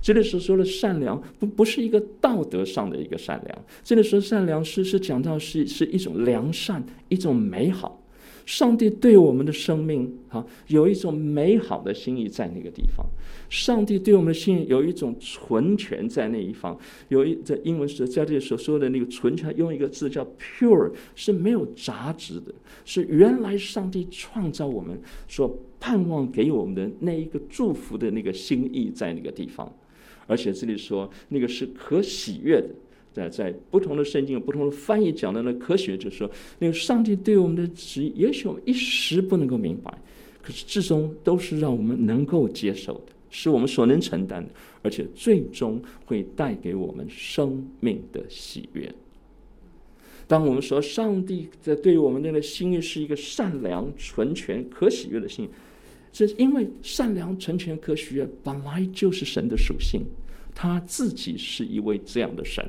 [0.00, 8.01] 这里所说的善良，不不是一个道德上的一个善良，这里说善良是是讲到是是一种良善，一种美好。
[8.52, 13.06] 上帝对我们的生命，哈，有一种美好的心意在那个地方。
[13.48, 16.78] 上帝对我们的心意有一种纯全在那一方。
[17.08, 22.52] 有一在英文是在这里所说的那个纯全，用一个字叫 pure，是没有杂质的，
[22.84, 29.74] 是原来上帝创造我们所盼望给我们的那一个祝福的那个心意在那个地方。
[30.26, 32.68] 而且这里说那个是可喜悦的。
[33.12, 39.92] 在在不同的圣经有不同的翻译讲的那科学，就是说，那个上帝对我们的旨意，也许我们一时不能够明白，
[40.40, 44.50] 可是至终都是让我们能够接受的，是我们所能承担的，
[44.82, 48.92] 而且最终会带给我们生命的喜悦。
[50.26, 55.46] 当我们说上帝在对我们那个心意是一个善良、纯全、可喜悦的心，
[56.10, 60.02] 这是因为善良、纯全、可喜悦本来就是神的属性，
[60.54, 62.66] 他自己是一位这样的神。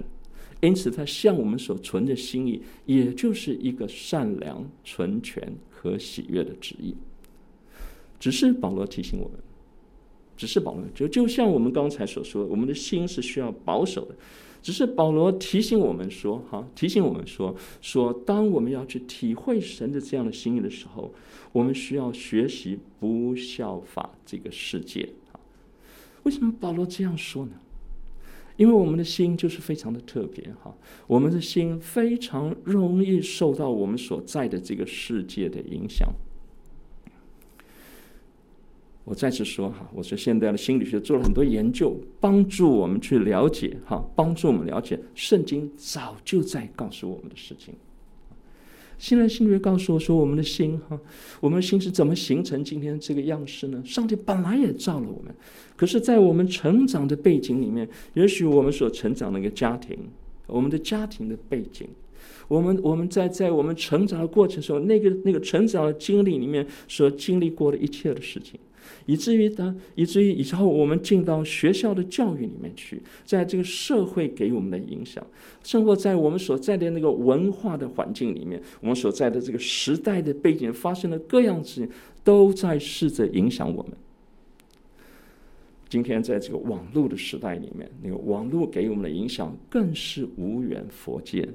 [0.63, 6.95] 因此他向我们所存的心意，也就是一个善良、纯全、和喜悦的旨意。
[8.17, 9.37] 只是保罗提醒我们，
[10.37, 14.15] 只是保罗就就像我们刚才所说，我们的心是需要保守的。
[14.61, 21.13] 只是保罗提醒我们说，哈，提醒我们说，说当我们要去体会神的这样的心意的时候，
[21.51, 25.09] 我们需要学习不效法这个世界。
[25.33, 25.35] 啊，
[26.23, 27.51] 为什么保罗这样说呢？
[28.57, 30.75] 因为我们的心就是非常的特别，哈，
[31.07, 36.07] 我们的心非常容易受到我们所在的这个世界的影响。
[39.05, 47.73] 我再次说哈，我说现在的心理学做了很多研究，帮助我们去了解哈，帮助我们了解圣经早就在告诉我们的事情。
[49.03, 50.97] 现在心理学告诉我说，我们的心哈，
[51.41, 53.83] 我们的心是怎么形成今天这个样式呢？
[53.85, 55.35] 上帝本来也造了我们，
[55.75, 59.97] 可是，在我们成长的背景里面，也许我们所成长的一个家庭，
[60.47, 61.85] 我们的家庭的背景。
[62.47, 68.57] 我们我们在在我们成长的过程中，那个那个成长的经历里面所经历过的一切的事情，
[69.05, 75.25] 以至于呢，以至于以后我们进到学校的教育里面去，在这个社会给我们的影响，
[75.63, 81.89] 生活在我们所在的那个文化的环境里面，我们所在的这个时代的背景发生的各样事情，
[82.23, 83.93] 都在试着影响我们。
[85.89, 91.47] 今天在这个网络的时代里面，那个网络给我们的影响更是无远弗届。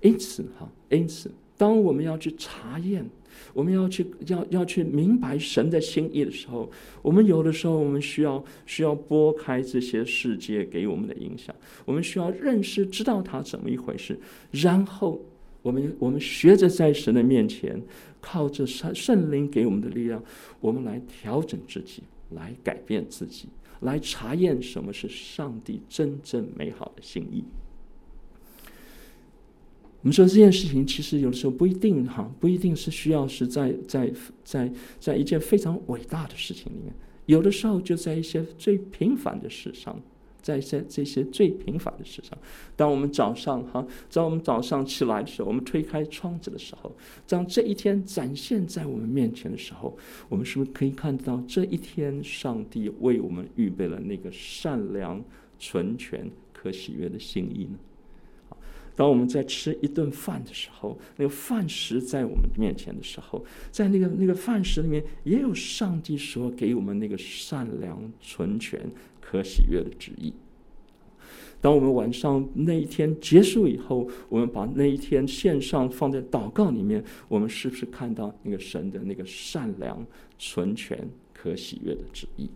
[0.00, 3.08] 因此，哈，因此，当我们要去查验，
[3.52, 6.70] 我们要去要要去明白神的心意的时候，
[7.02, 14.18] 我们有的时候我们需要需要拨开这些世界给我们的影响，我们需要认识知道它怎么一回事，
[14.50, 15.20] 然后
[15.62, 17.80] 我们我们学着在神的面前，
[18.20, 20.22] 靠着圣圣灵给我们的力量，
[20.60, 23.48] 我们来调整自己，来改变自己，
[23.80, 27.44] 来查验什么是上帝真正美好的心意。
[30.02, 34.12] 我们说这件事情，其实有的时候不一定哈，不一定是需要是在在
[34.44, 36.94] 在在一件非常伟大的事情里面，
[37.26, 40.00] 有的时候就在一些最平凡的事上，
[40.40, 42.38] 在在这些最平凡的事上。
[42.76, 46.94] 当我们早上哈，当我们早上起来的时候，我们推开窗子的时候，
[47.26, 55.22] 当这一天展现在我们面前的时候，我们是不是可以看到这一天上帝为我们预备了那个善良、
[55.58, 57.76] 纯全、可喜悦的心意呢？
[58.98, 70.34] 当我们在吃一顿饭的时候，那个饭食在我们面前的时候，在那个那个饭食里面，也有上帝所给我们那个善良、纯全、可喜悦的旨意。
[71.60, 80.04] 当我们晚上那一天结束以后，我们把那一天献上放在祷告里面，我们是不是看到那个神的那个善良、
[80.40, 82.50] 纯全、可喜悦的旨意？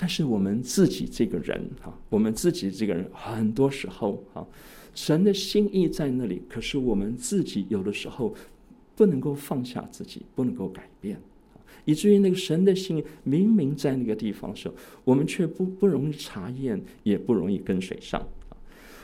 [0.00, 4.46] 但是我们自己这个人哈，我们自己这个人很多时候哈，
[4.94, 8.32] 神的心意在那里，可是我们自己有的时候
[8.94, 11.20] 不能够放下自己，不能够改变，
[11.84, 18.24] 以至于那个神的心明明在那个地方的时候，我们却不不容易查验，也不容易跟随上。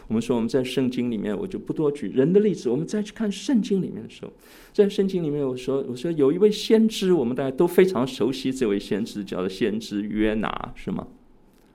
[0.08, 2.68] 我们说我们在圣经里面，我就不多举人的例子。
[2.68, 4.32] 我们再去看圣经里面的时候，
[4.72, 11.06] 在圣经里面，我说我说有一位先知，我们大家都非常熟悉这位先知，叫做先知约拿，是吗？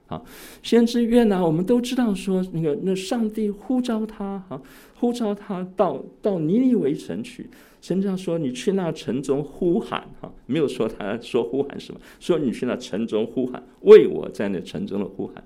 [0.06, 0.24] 好，
[0.62, 4.60] 先知约拿，我们都知道说那个那上帝呼召他，哈，
[4.94, 7.48] 呼召他到到尼尼微城去。
[7.80, 15.42] 神这样说：“你去那城中呼喊，哈，没有说他说呼喊什么，说你去那城中呼喊，为我在那城中的呼喊。”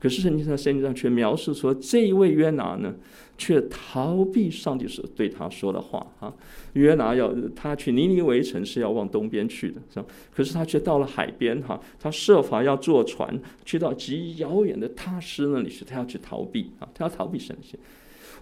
[0.00, 2.94] 可是圣经上，圣经上却描述说，这一位约拿呢，
[3.36, 6.06] 却逃避上帝所对他说的话。
[6.20, 6.32] 哈，
[6.74, 10.06] 约拿要他去尼尼微城是要往东边去的，是吧？
[10.32, 17.76] 可是他却到了海边，哈，他设法要坐船去到极遥远的他施那里去，他要去逃避啊，他要逃避神的心。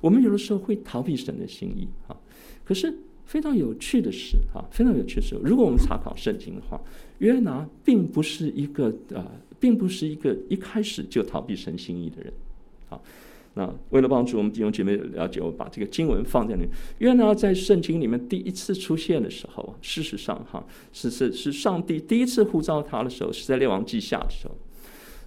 [0.03, 2.15] 我们有的时候会逃避神的心意，哈。
[2.67, 6.79] 可是非常有趣的是，哈，非常有趣的是，如果我们查考圣经的话，
[7.21, 8.93] 约拿并不是一个。
[9.09, 9.25] 呃
[9.59, 12.33] 并不是一个一开始就逃避神心意的人，
[12.89, 13.03] 好，
[13.55, 16.69] 那为了帮助我们弟兄姐妹了解，我把这个经文放在那里。
[16.99, 24.55] 约拿在圣经里面第一次出现的时候，事实上哈，是是是上帝第一次呼召他的时候，是在列王记下的时候。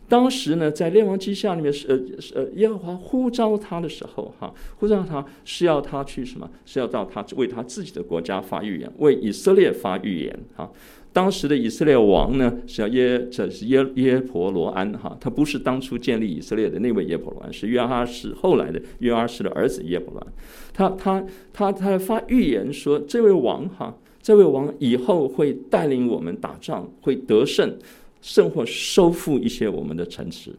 [0.08, 1.88] 当时呢，在列王记下里面是
[2.34, 6.50] 呃呃耶和华呼召他的时候哈，呼召他是要他去什么？
[6.66, 10.72] 是要到他为他自己的国家发预言，为以色列发预言哈。
[11.12, 20.28] 当时的以色列王呢，是叫耶，这是耶耶婆罗安哈，他不是当初建立以色列的那位耶婆罗安，是约阿斯后来的约阿斯的儿子耶婆罗安。
[20.74, 27.76] 他他他他发预言说，这位王哈，这位王以后会带领我们打仗，会得胜，
[28.22, 30.54] 胜或收复一些我们的城池。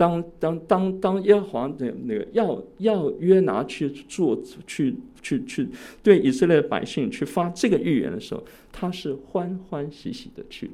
[0.00, 5.68] 当当当当耶和华的那个要要约拿去做去去去
[6.02, 8.42] 对以色列百姓去发这个预言的时候，
[8.72, 10.70] 他是欢欢喜喜的去。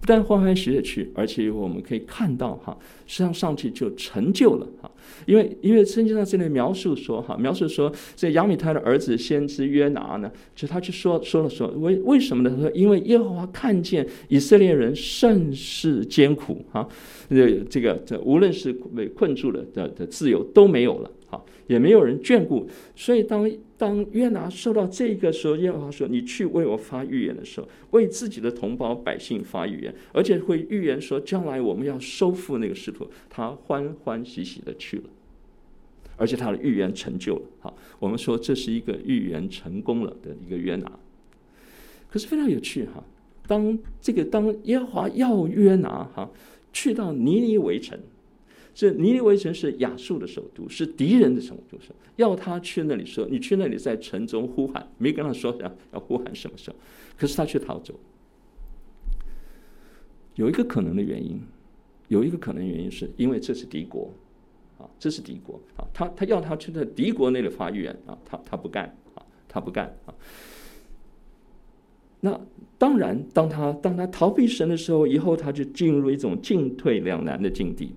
[0.00, 2.74] 不但欢欢喜喜的去，而且我们可以看到哈，
[3.06, 4.90] 实际上上帝就成就了哈，
[5.26, 12.54] 因为因为圣经上这里描述说哈，描述说这亚米泰的儿子先知约拿呢，就他去说说了说为为什么呢？
[12.54, 16.86] 他说因为耶和华看见以色列人甚是艰苦哈，
[17.28, 21.10] 这这个这无论是被困住了的的自由都没有了。
[21.66, 35.04] 也没有人眷顾，所以当当约拿受到这个时候，耶和华说：“你去为我发预言的时候，为自己的同胞百姓发预言，而且会预言说，将来我们要收复那个失土。”他欢欢喜喜的去了，
[36.16, 37.42] 而且他的预言成就了。
[37.60, 40.90] 好，我们说这是一个预言成功了的一个约拿。
[42.08, 43.04] 可是非常有趣哈，
[43.46, 46.30] 当这个当耶和华要约拿哈
[46.72, 47.98] 去到尼尼微城。
[48.76, 51.78] 这尼尼微城是亚述的首都，是敌人的首都。
[51.80, 56.76] 是要他去那里说，你去那里在城中呼喊，没跟他说要要呼喊什么时候，
[57.16, 57.98] 可是他却逃走。
[60.34, 61.40] 有一个可能的原因，
[62.08, 64.12] 有一个可能原因是因为这是敌国，
[64.76, 70.12] 啊，这是敌国啊，他他要他去在敌国那里发预言啊，他他不干啊，他不干啊。
[72.20, 72.38] 那
[72.76, 77.94] 当然，当他当他逃避神的时候，以后他就进入一种进退两难的境地。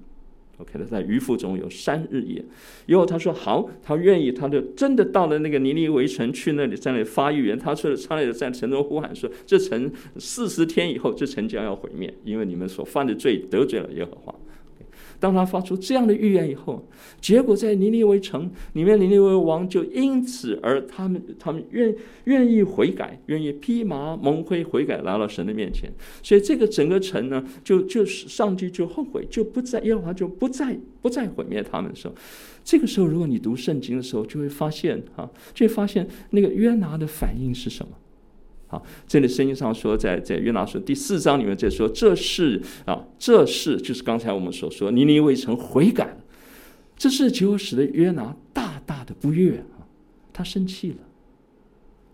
[0.59, 2.43] OK，他在余腹中有三日夜，
[2.85, 7.57] 以后他说好，他愿意，他就真的到了那个尼尼微城去那里，在那里发预言。
[7.57, 14.35] 他说他那在城中呼喊说：“这城四十天以后，这城将要毁灭，因为你们所犯的罪得罪了耶和华。”
[15.19, 16.87] 当他发出这样的预言以后，
[17.19, 21.93] 结果在尼尼微城里面，尼尼微王就因此而他们他们愿
[22.23, 25.91] 愿意悔改，愿意披麻蒙灰悔改，来到神的面前。
[26.23, 32.15] 所以这个整个城呢，就就是上帝就后悔，就不再耶和华就不再不再毁灭他们的时候，
[32.63, 37.91] 这个时候如果你读圣经的时候，就会发现哈，就会发现那个约拿的反应是什么。
[38.69, 46.17] 啊，这里圣经上说在，在约拿书第四章里面在说，这是啊，这是就是刚才我们所说，尼尼微城悔改，
[46.95, 49.85] 这是就使得约拿大大的不悦啊，
[50.31, 50.97] 他生气了。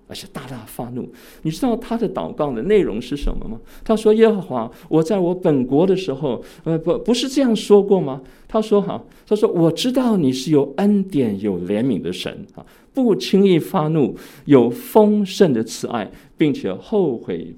[0.07, 3.59] 而且大大发怒，你知道他的祷告的内容是什么吗？
[3.83, 17.55] 他说：“耶和华，我在我本国的时候，呃，不，不是这样说过吗？”他说：“哈，他说我知道你是有恩典、有怜悯的神啊，不轻易发怒，有丰盛的慈爱，并且后悔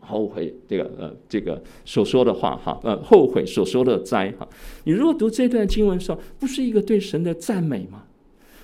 [0.00, 4.48] 后悔这个呃这个所说的话哈，呃后悔所说的灾哈。
[4.84, 8.04] 你如果读这段经文的时候，不是一个对神的赞美吗？”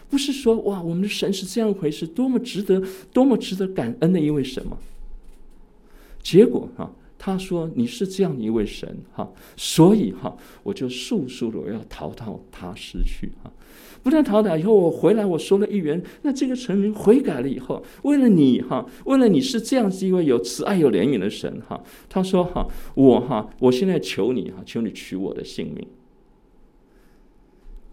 [0.09, 2.83] 不是说哇，我们的神是这样一回事，多么值得，
[3.13, 4.79] 多么值得感恩的一位神吗？
[6.23, 13.53] 结果哈，他说你是这样一位神哈，所以哈，我就速速的我要逃到他失去哈，
[14.03, 25.87] 不但逃到以后，我回来我说了一元，那这个臣民悔改了以后，为了你哈，为了你是这样子一位有慈爱有怜悯的神哈，他说哈，我哈，我现在求你哈，求你取我的性命。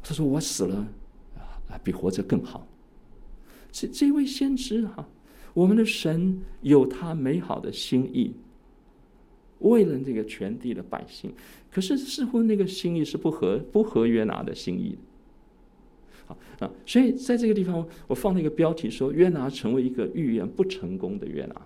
[0.01, 0.87] 他说我死了。
[1.83, 2.67] 比活着更好。
[3.71, 5.07] 这这位先知哈，
[5.53, 8.33] 我们的神有他美好的心意，
[9.59, 11.33] 为了这个全地的百姓。
[11.71, 14.95] 可是似乎那个心意是不合不合约拿的心意。
[16.27, 21.61] 好啊，所以在这个地方，我放了一个标题说：约拿成为一个预言不成功的约拿，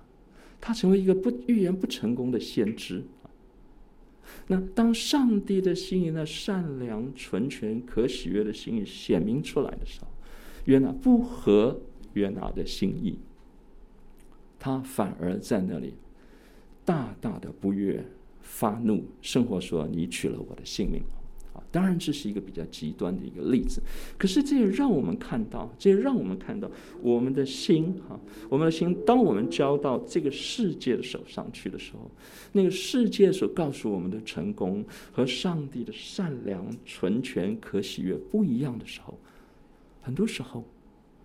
[0.62, 3.04] 他成为一个不预言不成功的先知。
[4.48, 10.08] 那当上帝的心意，那善良、纯全、可喜悦的心意显明出来的时候，
[10.66, 11.82] 约拿不合
[12.14, 13.20] 约拿的心意，
[14.60, 15.96] 他反而在那里
[16.86, 18.06] 大大的不悦、
[18.42, 21.02] 发怒，生活说：“你取了我的性命。”
[21.72, 23.82] 当然，这是一个比较极端的一个例子。
[24.18, 26.70] 可是，这也让我们看到，这也让我们看到，
[27.02, 32.10] 我们的心哈，我们的心，当我们交到这个世界的手上去的时候，
[32.54, 39.18] 那个世界所告诉我们的成功和上帝的善良、纯全、可喜悦不一样的时候，
[40.02, 40.64] 很多时候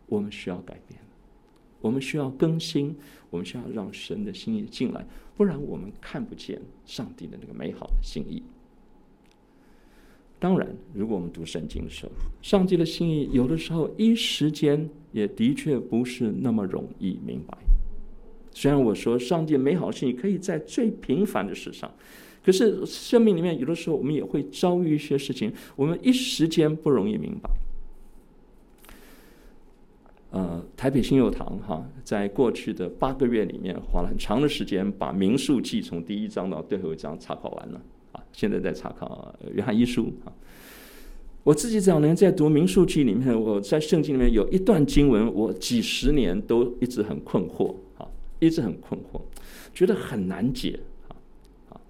[0.06, 1.00] 我们需要改变，
[1.80, 2.94] 我们需要更新，
[3.30, 5.06] 我们需要让神的心意进来，
[5.36, 8.42] 不然我们看不见上帝的那个美好的心意。
[10.42, 12.10] 当然，如果我们读圣经的时候，
[12.42, 17.56] 上帝的心意有的时候一时间也的确不是那么容易明白。
[18.50, 21.88] 虽然我说上帝美好的心意可以在最平凡的事上，
[22.44, 27.48] 可是生命里面有的时候我们也会遭遇一些事情，我们一时间不容易明白。
[30.32, 37.80] 呃，台北新友堂哈，在过去的八个月里面，花了很长的时间把《民数记》从第一章到最后一章查考完了。
[38.32, 40.32] 现在在查考约翰一书啊。
[41.44, 48.06] 我自己早年在读民数记里面，我在圣经里面有一段经文，我几十年都一直很困惑啊，
[48.38, 49.20] 一直很困惑，
[49.74, 50.78] 觉得很难解
[51.08, 51.10] 啊
[51.70, 51.80] 啊，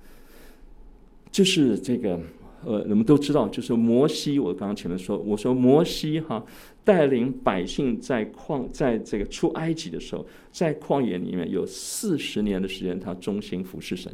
[1.30, 2.18] 就是这个
[2.64, 6.44] 呃，我们都知道，就是摩西，我刚刚前面说，我说摩西哈
[6.84, 14.12] 带领百姓在旷，在这个出埃及的时候，在旷野里面有四十年的时间，他忠心服侍神，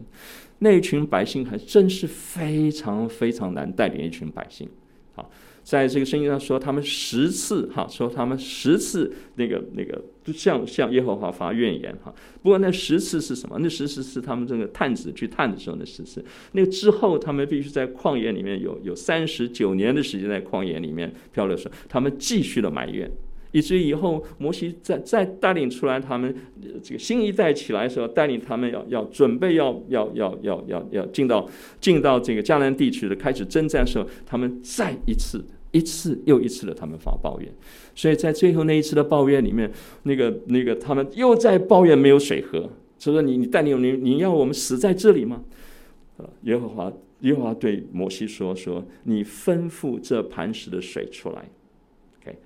[0.58, 4.68] 那一群百姓还真是非常非常难带领一群百姓。
[5.68, 10.02] 在这个圣经上说，他们十次哈，说他们十次那个那个
[10.32, 12.10] 向向耶和华发怨言哈。
[12.42, 13.58] 不过那十次是什么？
[13.60, 16.24] 那十次是他们这个探子去探的时候那十次。
[16.52, 23.10] 那之后，他们必须在旷野里面有有三十九年的时间在旷野里面漂流的时候，他们继续的埋怨。
[23.52, 26.34] 以至于以后摩西再再带领出来他们
[26.82, 31.46] 这个新一代起来的时候，带领他们要要准备要要要要要要进到
[31.78, 35.44] 进到这个迦南地区的开始征战的时候，他们再一次
[35.78, 37.50] 一次又一次的他们发抱怨，
[37.94, 39.70] 所以在最后那一次的抱怨里面，
[40.02, 45.42] 那个那个他们又在抱怨没有水喝，所以说你你带领你你要我们死在这里吗？
[46.18, 51.48] 呃耶和华耶和华对摩西说说，你吩咐这磐石的水出来。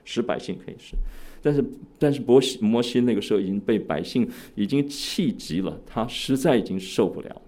[0.05, 0.95] 使百姓可以吃，
[1.43, 1.65] 但是
[1.99, 7.43] 但是摩西摩西那个时候已经被百姓已经气急了，他实在已经受不了，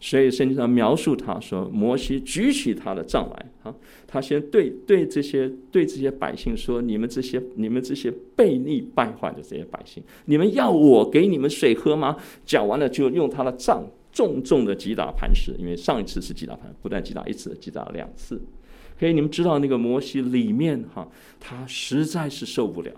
[0.00, 3.74] 所以圣经上描述他说，摩西举起他的杖来啊，
[4.06, 12.16] 他先对对这些对这些百姓说，你们这些你们这些悖逆败坏的这些百姓，你们要我给你们水喝吗？
[12.44, 18.40] 讲完了就用他的杖重重的击打磐石，因为上一次是击打磐，不但击打一次，击打了两次。
[18.98, 22.90] 可以，你们知道那个摩西里面哈，他实在是受不了，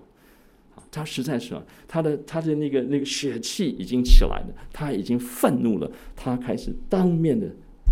[0.91, 1.55] 他实在是
[1.87, 7.49] 他的他的那个那个血气已经起来了，他已经愤怒了，他开始当面的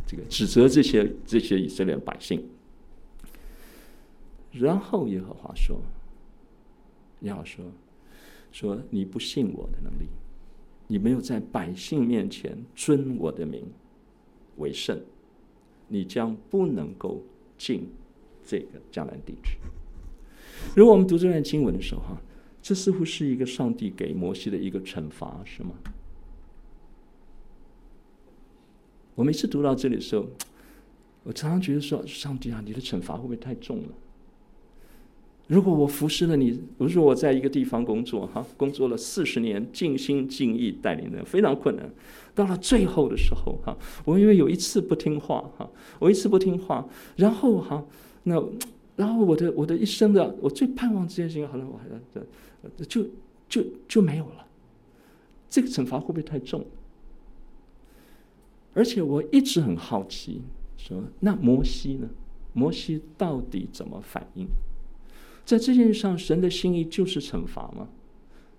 [0.06, 2.48] 这个指责这些这些以色列百姓。
[4.52, 5.80] 然后耶和华说
[7.20, 7.64] ：“你要说
[8.50, 10.08] 说你不信我的能力，
[10.86, 13.64] 你没有在百姓面前尊我的名
[14.56, 15.00] 为圣，
[15.88, 17.22] 你将不能够。”
[17.58, 17.90] 进
[18.46, 19.58] 这个迦南地区。
[20.76, 22.22] 如果我们读这段经文的时候，哈，
[22.60, 25.70] 这似乎是一个上帝给摩西的一个惩罚，是吗？
[29.14, 30.26] 我每次读到这里的时候，
[31.24, 33.88] 我常常觉得说：上帝啊，你的惩罚会不会太重了？
[35.48, 41.90] 如果我服侍了你，比如说我在一个地方工作，哈，工作了四十年，尽心尽意带领人，非常困难。
[42.34, 46.86] 到了最后的时候，哈，我因为有一次不听话，哈，我一次不听话，
[47.16, 47.82] 然后哈，
[48.24, 48.40] 那
[48.96, 51.88] 然后我的我的一生的我最盼望这件事情，好像，我还
[52.88, 53.06] 就
[53.48, 54.46] 就就没有了。
[55.48, 56.66] 这个惩罚会不会太重？
[58.74, 60.42] 而且我一直很好奇，
[60.76, 62.08] 说那摩西呢？
[62.52, 64.46] 摩西到底怎么反应？
[65.44, 67.88] 在这件事上，神的心意就是惩罚吗？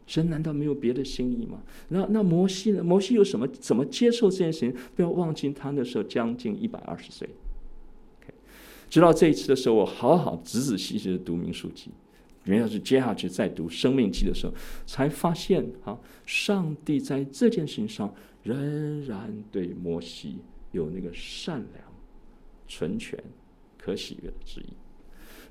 [0.07, 1.61] 神难道没有别的心意吗？
[1.89, 2.83] 那那摩西呢？
[2.83, 3.47] 摩西有什么？
[3.47, 4.75] 怎么接受这件事情？
[4.95, 7.29] 不要忘记，他那时候将近一百二十岁。
[8.89, 11.91] 直到这一次的时候，我好好仔仔细细的读明书记，
[12.45, 14.53] 原要是接下去再读生命记的时候，
[14.85, 18.13] 才发现哈，上帝在这件事情上
[18.43, 20.37] 仍然对摩西
[20.71, 21.83] 有那个善良、
[22.67, 23.17] 纯全、
[23.77, 24.73] 可喜悦的旨意。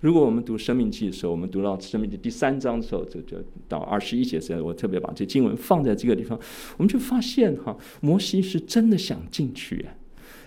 [0.00, 3.36] 如果我们读《生命记》的时候，我们读到《生命记》第三章的时候，就就
[3.68, 6.38] 到二十一节时，我特别把这经文放在这个地方，
[6.76, 9.84] 我们就发现哈，摩西是真的想进去，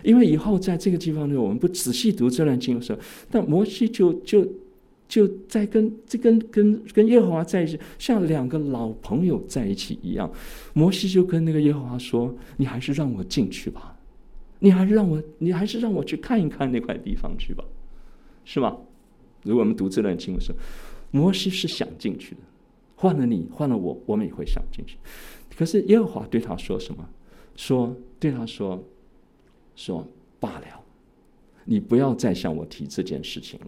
[0.04, 4.48] 因为以后在这个地方呢，我们不仔细读这段经文的时候，但摩西就就
[5.12, 10.32] 就在跟这跟跟跟耶和华在一起，像两个老朋友在一起一样。
[10.74, 14.00] 摩西就跟那个耶和华说：“你还是让我进去吧，
[14.60, 17.62] 你还是让我，你还是让我去看一看那块地方去吧，
[18.46, 18.78] 是吧？”
[19.44, 20.54] 如果我们读这段经文的时，
[21.12, 22.42] 摩西是想进去的，
[22.96, 24.96] 换了你，换了我，我们也会想进去。
[25.58, 27.06] 可是耶和华对他说什么？
[27.58, 28.82] 说对他说，
[29.76, 30.08] 说
[30.40, 30.82] 罢了，
[31.66, 33.68] 你不要再向我提这件事情了。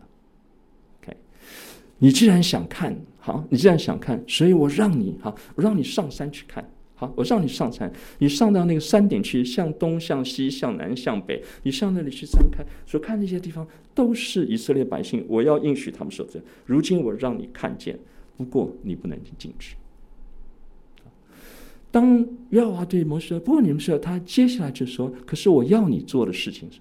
[2.03, 6.69] 你既然想看，好，你既然想看，所以我让你好，我让你上山去看。
[6.95, 16.41] 好，我让你上山，你上到那个山顶去，向东、向西、向南、向北，你上那里去观看，所看那些地方都是以色列百姓，我要应许他们说这。
[16.65, 17.97] 如今我让你看见，
[18.35, 19.77] 不过你不能进去。
[21.89, 26.79] 当耶和华对摩西说：“不过你们说，他接下来就说，可是我要你做的事情是，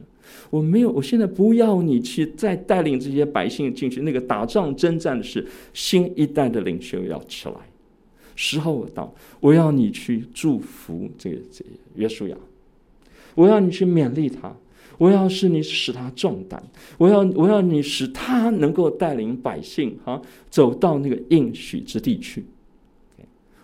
[0.51, 4.03] 我没有，我现在不要你去再带领这些百姓进去。
[4.03, 7.55] 那个打仗征战的是新一代的领袖要起来。”
[8.35, 12.37] 时候到，我要你去祝福这个这个约书亚，
[13.35, 14.57] 我要你去勉励他，
[14.97, 16.63] 我要是你使他壮胆，
[16.97, 22.43] 我要我要你使他能够带领百姓啊走到那个应许之地去。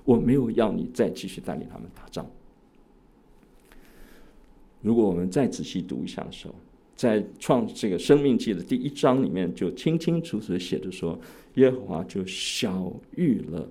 [0.04, 2.24] 我没有要你再继续带领他们打仗。
[4.80, 6.54] 如果我们再仔细读一下的时候，
[6.94, 11.18] 在创这个生命记的第一章里面，就清清楚楚的写着说，
[11.54, 13.68] 耶和华就晓谕了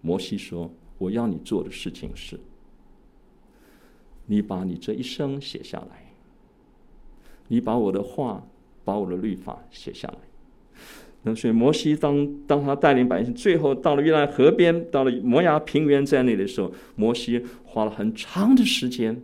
[0.00, 0.68] 摩西说
[0.98, 2.38] ：“我要你做的事情是，
[4.26, 6.12] 你把你这一生写下来，
[7.48, 8.44] 你把我的话，
[8.84, 10.18] 把我的律法写下来。”
[11.22, 19.20] 那所以摩西当当他带领百姓，最后到了约旦河边，到了摩押平原在那的时候，摩西花了很长的时间。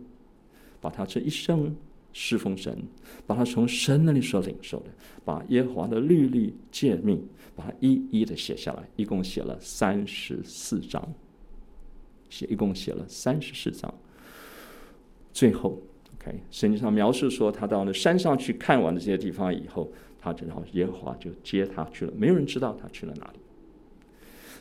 [0.83, 1.73] 把他这一生
[2.11, 2.77] 侍奉神，
[3.25, 4.87] 把他从神那里所领受的，
[5.23, 7.25] 把耶和华的律例诫命，
[7.55, 11.01] 把它一一的写下来，一共写了三十四章，
[12.29, 13.91] 写一共写了三十四章。
[15.31, 15.81] 最后
[16.19, 23.39] ，OK，圣经上描述说，他到了山上去看完了这些地方以后，他然后耶和华就接他去了，没有人知道他去了哪里。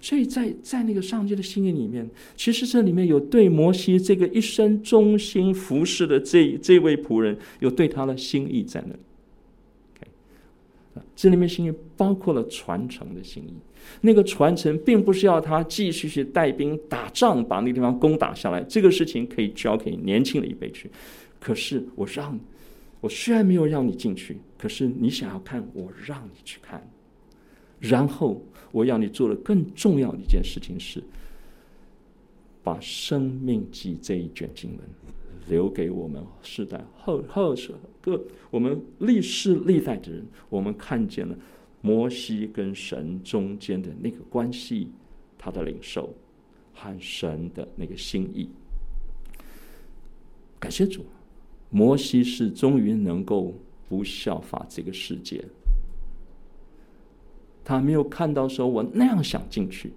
[0.03, 8.99] 所以在在那个上帝的心意里面，其实这里面有对摩西这个一生忠心服侍的这这位仆人，有对他的心意在那里。
[11.15, 13.55] 这里面心意包括了传承的心意。
[14.01, 20.91] 那个传承并不是要他继续去带兵打仗，把那个地方攻打下来，这个事情可以交给年轻的一辈去。
[21.39, 22.39] 可是我让，
[23.01, 26.85] 我虽然没有让你进去，可是你想要看，我让你去看，
[27.79, 28.45] 然后。
[28.73, 31.01] 我要你做的更重要的一件事情是，
[32.63, 34.81] 把《生命记》这一卷经文
[35.49, 38.21] 留给我们世代后后世各
[38.51, 41.37] 我们历世历代的人，我们看见了
[41.81, 44.89] 摩西跟神中间的那个关系，
[45.37, 46.15] 他的领受
[46.73, 48.49] 和神的那个心意。
[50.59, 51.05] 感谢主，
[51.71, 53.55] 摩西是终于能够
[53.89, 55.45] 不效法这个世界。
[57.65, 59.89] 他没有看到说，我那样想进去；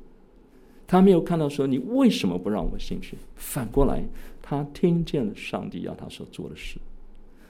[0.86, 3.18] 他没有看到说，你为什么不让我进去？
[3.36, 4.04] 反过来，
[4.42, 6.78] 他听见了上帝要他所做的事，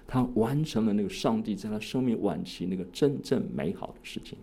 [0.07, 4.37] 他完成了那个上帝在他生命晚期那个真正美好的事情。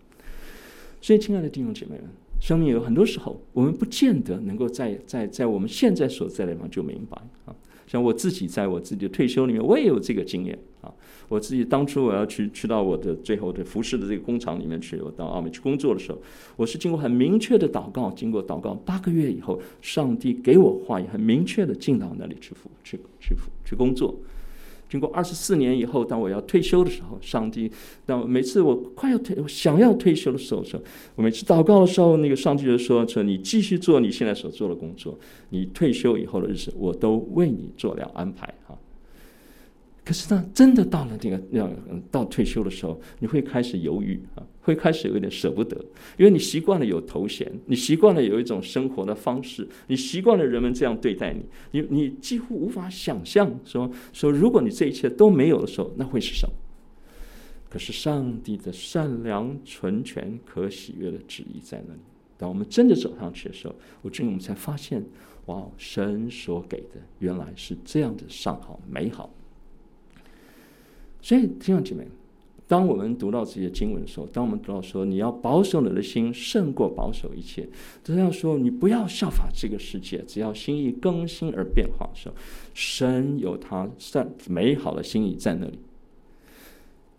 [1.00, 2.04] 所以，亲爱的弟兄姐妹们，
[2.40, 7.16] 生命有很多时候，我们不见得能够在在在我们现在所在的地方就明白
[7.46, 7.54] 啊。
[7.86, 10.92] 像我自己在我自己的退休里面，我也有这个经验啊。
[11.28, 16.18] 我自己当初我要去去到我的最后的服饰的这个工厂里面去，我到澳门去工作的时候，
[16.56, 24.14] 我是经过很明确的祷告，经过祷告八个月以后，上帝给我话语，很明确的进到那里去服去去服去工作。
[24.92, 27.72] 经过二十四年以后，当我要退休的时候，上帝
[28.04, 30.78] 当每次我快要退，我想要退休的时候，说，
[31.14, 35.18] 我每次祷告的时候，那个上帝就说：“说你继续做你现在所做的工作，
[35.48, 38.78] 你退休以后的日子，我都为你做了安排。”哈。
[40.04, 41.70] 可是呢，真的到了这个要
[42.10, 45.76] 到退休的时候，你会开始犹豫啊，会开始有点舍不得，
[46.18, 56.54] 因为你习惯了有头衔，你习惯了有一种生活的方式，你习惯了人们这样对待你，你你几乎无法想象说说如果你这一切都没有的时候，那会是什么？
[57.70, 62.00] 可是上帝的善良、纯全、可喜悦的旨意在那里。
[62.36, 65.02] 当我们真的走上去的时候，我觉得我们才发现，
[65.46, 69.32] 哇，神所给的原来是这样的上好美好。
[71.22, 72.04] 所以，弟兄姐妹，
[72.66, 77.68] 当我们读到这些经文的时候，当我们读到说你要保守你的心胜过保守一切，
[78.02, 82.34] 这样说你不要效法这个世界，只要心意更新而变化的时候，
[82.74, 85.78] 神有他善美好的心意在那里。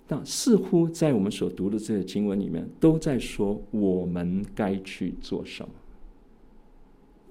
[0.06, 5.70] 但似乎在我们所读的这些经文里面，都在说我们该去做什么。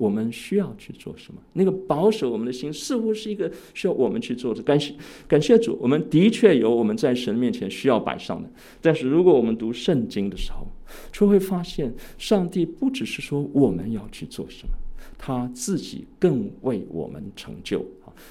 [0.02, 1.40] 我们需要去做什么？
[1.52, 4.60] 那个保守我们的心，似乎是一个需要我们去做的。
[4.64, 4.92] 感谢
[5.28, 8.50] 感谢主，我们的确有我们在神面前需要摆上的。
[8.80, 10.66] 但是如果我们读圣经的时候，
[11.12, 14.74] 就会发现，上帝不只是说我们要去做什么，
[15.16, 17.86] 他自己更为我们成就！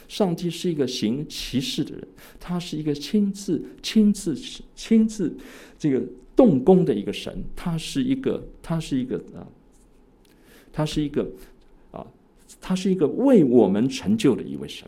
[0.10, 2.06] 上帝是一个行其事的人，
[2.38, 4.36] 他是一个亲自亲自
[4.76, 5.34] 亲自
[5.80, 6.04] 这个
[6.36, 9.48] 动工的一个神，他是一个他是一个啊，
[10.74, 11.26] 他是一个。
[12.62, 14.88] 他是一个为我们成就的一位神，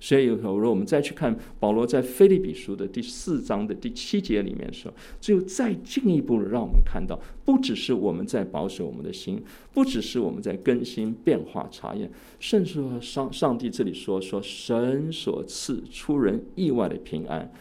[0.00, 9.42] 所以有时候，如果我们再去看保罗在腓立比书的第四章的第七节里面说，只有再进一步的让我们看到，不只是我们在保守我们的心，
[9.72, 17.52] 不只是我们在更新变化查验，甚至说上上帝这里说说神所赐出人意外的平安，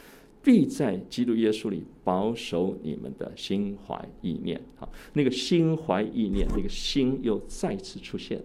[0.41, 4.61] 必在基督耶稣里保守你们的心怀意念。
[4.75, 8.41] 好，那个心怀意念，那个心又再次出现。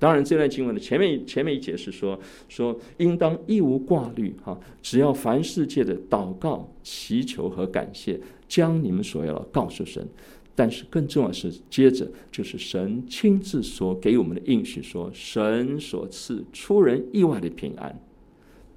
[0.00, 10.08] 当然，这段经文的前面前面一节是说说，应当一无挂虑哈，只要凡世界的祷告、祈求和感谢，将你们所要的告诉神。
[10.54, 18.00] 但是更重要的是，接着就是神亲自所给我们的应许说，神所赐出人意外的平安，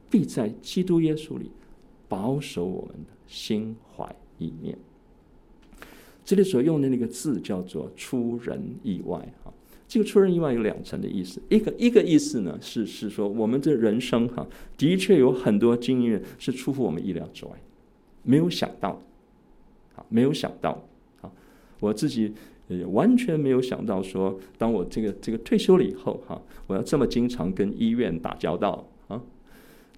[0.09, 1.49] 必在基督耶稣里
[2.09, 4.78] 保守我们的心怀意念。
[6.26, 9.53] 这里所用的那个字叫做“出人意外”哈。
[9.88, 17.52] 这个出人意外有两层的意思，一个一个意思呢是是说我们这人生哈，的确有很多经验是出乎我们意料之外，
[18.24, 19.00] 没有想到，
[19.96, 20.84] 啊，没有想到，
[21.22, 21.30] 啊，
[21.80, 22.34] 我自己
[22.70, 28.90] 也完全没有想到说，当我这个这个退休了以后哈，我要这么经常跟医院打交道。
[29.10, 29.22] 啊，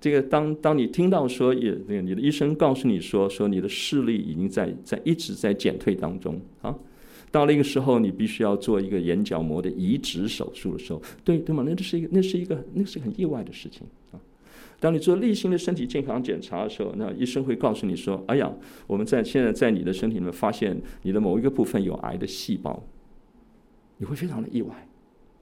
[0.02, 6.42] 这个当当你听到说也那个你的医生告诉你说说你的视力已经在在一直在减退当中。
[6.62, 6.76] 啊。
[7.36, 11.66] 到那个时候，你必须要做一个眼角膜的移植手术的时候，对对吗？
[11.68, 14.16] 那这是一个，那是一个，那是很意外的事情啊。
[14.80, 18.50] 当你做例行的身体健康检查的时候，那医生会告诉你说：“哎呀，
[18.88, 22.82] 我们在现在在你的身体里面发现你的某一个部分有癌的细胞。”
[24.00, 24.88] 你会非常的意外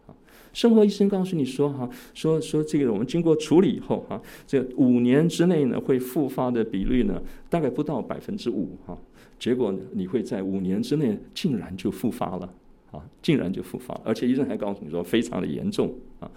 [0.07, 0.17] 啊。
[0.51, 7.21] 生活医生告诉你说：“哈，说说这个我们经过处理以后，哈，这五年之内呢会复发的比率呢
[7.51, 8.97] 大概不到百分之五，哈。”
[9.43, 12.53] 结果呢，你会在五年之内竟然就复发了
[12.91, 13.03] 啊！
[13.21, 16.31] 竟然就复发，而且医生还告诉你说非常的严重啊！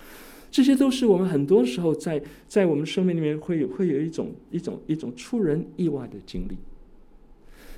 [0.51, 6.57] 这些都是我们很多时候在在我们生命里面会有会有一种一种一种出人意外的经历。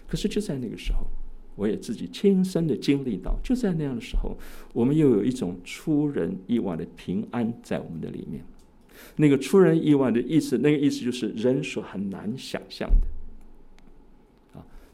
[0.06, 1.00] 可是就在那个时候，
[1.56, 4.34] 我也自己亲身的经历到，就在那样的时候，
[4.72, 8.42] 我们又有一种出人意外的平安在我们的里面。
[9.16, 13.17] 那个出人意外的意思，那个意思就是人所很难想象的。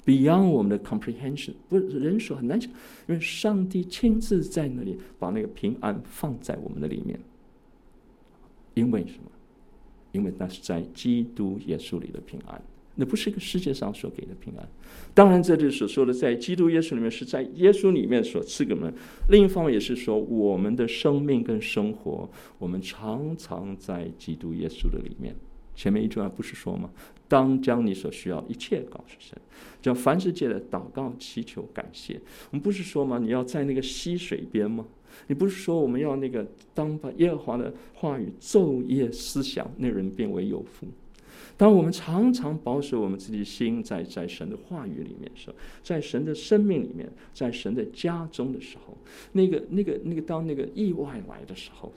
[0.05, 2.70] Beyond 我们的 comprehension，不是人所很难想，
[3.09, 7.18] 因为上帝亲自在那里把那个平安放在我们的里面。
[8.74, 9.30] 因为什么？
[10.12, 12.61] 因为那是在基督耶稣里的平安，
[12.94, 14.68] 那不是一个世界上所给的平安。
[15.14, 18.92] 当然，这里所说的在基督耶稣里面，是在耶稣里面所赐给我们。
[19.28, 22.28] 另一方面，也是说我们的生命跟生活，
[22.59, 25.34] 我们常常在基督耶稣的里面。
[25.74, 26.88] 前面一句话不是说吗？
[27.28, 29.36] 当将你所需要一切告诉神，
[29.80, 32.20] 叫凡事借着祷告、祈求、感谢。
[32.50, 33.18] 我们不是说吗？
[33.18, 34.86] 你要在那个溪水边吗？
[35.28, 40.86] 你不是说我们要那个当把耶和华的话语昼夜思想，那人变为有福。
[41.56, 48.96] 当我们常常保守我们自己心在在神的话语里面时候，在神的生命里面，在神的家中的时候，
[49.32, 51.92] 那个那个那个当那个意外来的时候，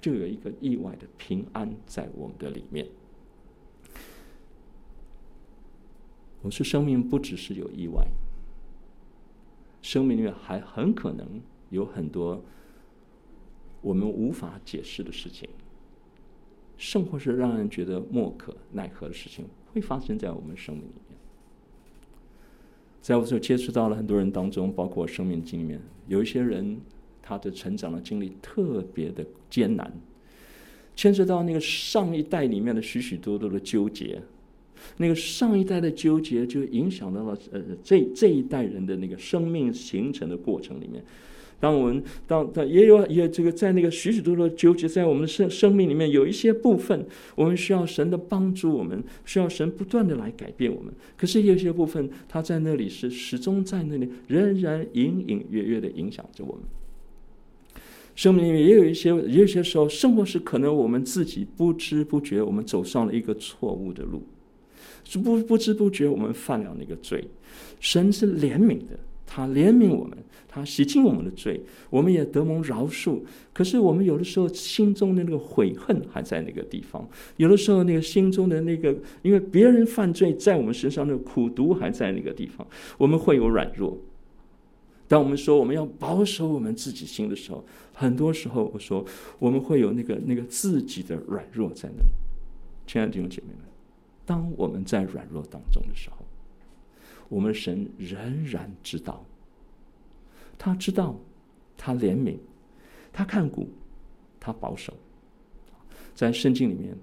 [0.00, 2.86] 就有一个意外的平安在我们的里面。
[6.42, 8.06] 我说，生命不只是有意外，
[9.82, 11.26] 生命里面还很可能
[11.70, 12.42] 有很多
[13.82, 15.48] 我们无法解释的事情，
[16.76, 21.18] 甚或是让人觉得莫可奈何的事情，会发生在我们生命里面。
[23.00, 26.80] 在我所接触到了很多人当中，包括生命经里面，有一些人
[27.20, 29.92] 他的成长的经历特别的艰难，
[30.94, 34.22] 牵涉到那个上一代里面的许许多多的纠结。
[34.98, 41.02] 那个上一代的纠结，就影响到了呃这这一代人的那个生命形成的过程里面。
[41.60, 47.04] 当我们当当也有也这个在那个许许多多纠结，在我们的生生命里面有一些部分，
[47.34, 50.94] 我们需要神的帮助，我们需要神不断的来改变我们。
[51.16, 56.62] 可是有些部分，它在那里是始终在那里，仍然隐隐约约的影响着我们。
[58.14, 64.22] 生命里面也有一些，也有些时候，生活是可能我们自己不知不觉，我们走上了一个错误的路。
[65.16, 67.24] 不不知不觉，我们犯了那个罪。
[67.80, 73.20] 神是怜悯的，他怜悯我们，他洗净我们的罪，我们也得蒙饶恕。
[73.52, 82.66] 可是我们有的时候心中的那个悔恨还在那个地方，有的时候那个心中的那个，因为别人犯罪在我们身上的苦毒还在那个地方，
[82.98, 83.96] 我们会有软弱。
[85.06, 89.04] 当我们说我们要保守我们自己心的时候，很多时候我说
[89.38, 92.10] 我们会有那个那个自己的软弱在那里。
[92.86, 93.67] 亲爱的弟兄姐妹们。
[94.28, 96.18] 当我们在软弱当中的时候，
[97.30, 99.24] 我们神仍然知道，
[100.58, 101.18] 他知道，
[101.78, 102.36] 他怜悯，
[103.10, 103.66] 他看顾，
[104.38, 104.92] 他保守。
[106.14, 106.94] 在圣经里面，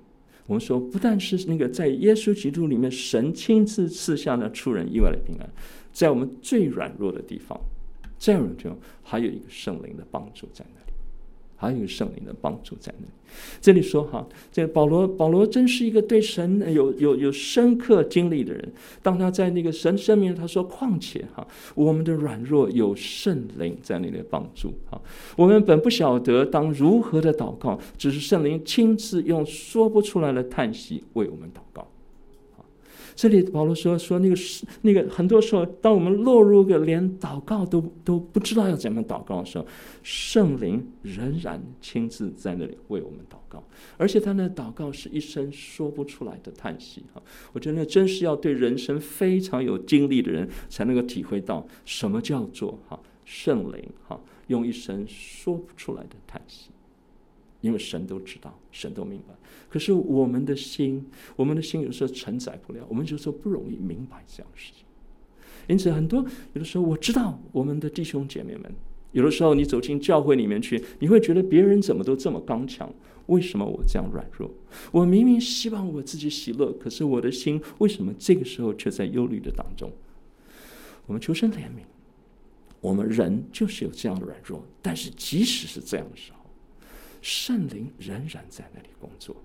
[0.46, 5.50] 我们说，不但是那个在耶稣基督里面，神亲自赐下那出人意外的平安，
[5.92, 7.60] 在我们最软弱的地方，
[8.20, 10.85] 这样的地方还有一个圣灵的帮助在那。
[11.66, 13.12] 还有圣灵的帮助在那里。
[13.60, 18.74] 这里说哈，这个保罗保罗真是一个对神有有有深刻经历的人。
[19.02, 25.02] 当他在那个神生命，他说：“况且哈，我们的软弱有圣灵在那里帮助哈。
[25.36, 31.86] 我们本不晓得当如何的祷告，只是圣灵亲自用说不出来的叹息为我们祷告。”
[33.16, 39.66] 这里保罗说说那个是那个很多时候，当我们落入个连祷告都都不知道要怎么祷告的时候，
[40.04, 43.64] 圣灵仍然亲自在那里为我们祷告，
[43.98, 47.24] 而且他那祷告是一声说不出来的叹息哈！
[47.54, 56.70] 我觉得那真是要对人生非常有经历的人才能够体会到什么叫做哈圣灵哈用一声说不出来的叹息。
[57.66, 59.34] 因为神都知道，神都明白。
[59.68, 61.04] 可是我们的心，
[61.36, 64.86] 我们的心有时候承载不了，我们有时候不容易明白这样的事情。
[65.68, 68.72] 因此，很多有的时候，我知道我们的弟兄姐妹们，
[69.14, 72.88] 有的时候你走进教会里面去，你会觉得别人怎么都这么刚强，
[73.26, 74.48] 为什么我这样软弱？
[74.92, 79.92] 我明明希望我自己喜乐，可是我的心为什么这个时候却在忧虑的当中？
[81.08, 81.82] 我们求神怜悯，
[82.80, 84.64] 我们人就是有这样的软弱。
[84.84, 86.35] 但是即使是这样的时候，
[87.26, 89.36] 圣灵仍然在那里工作，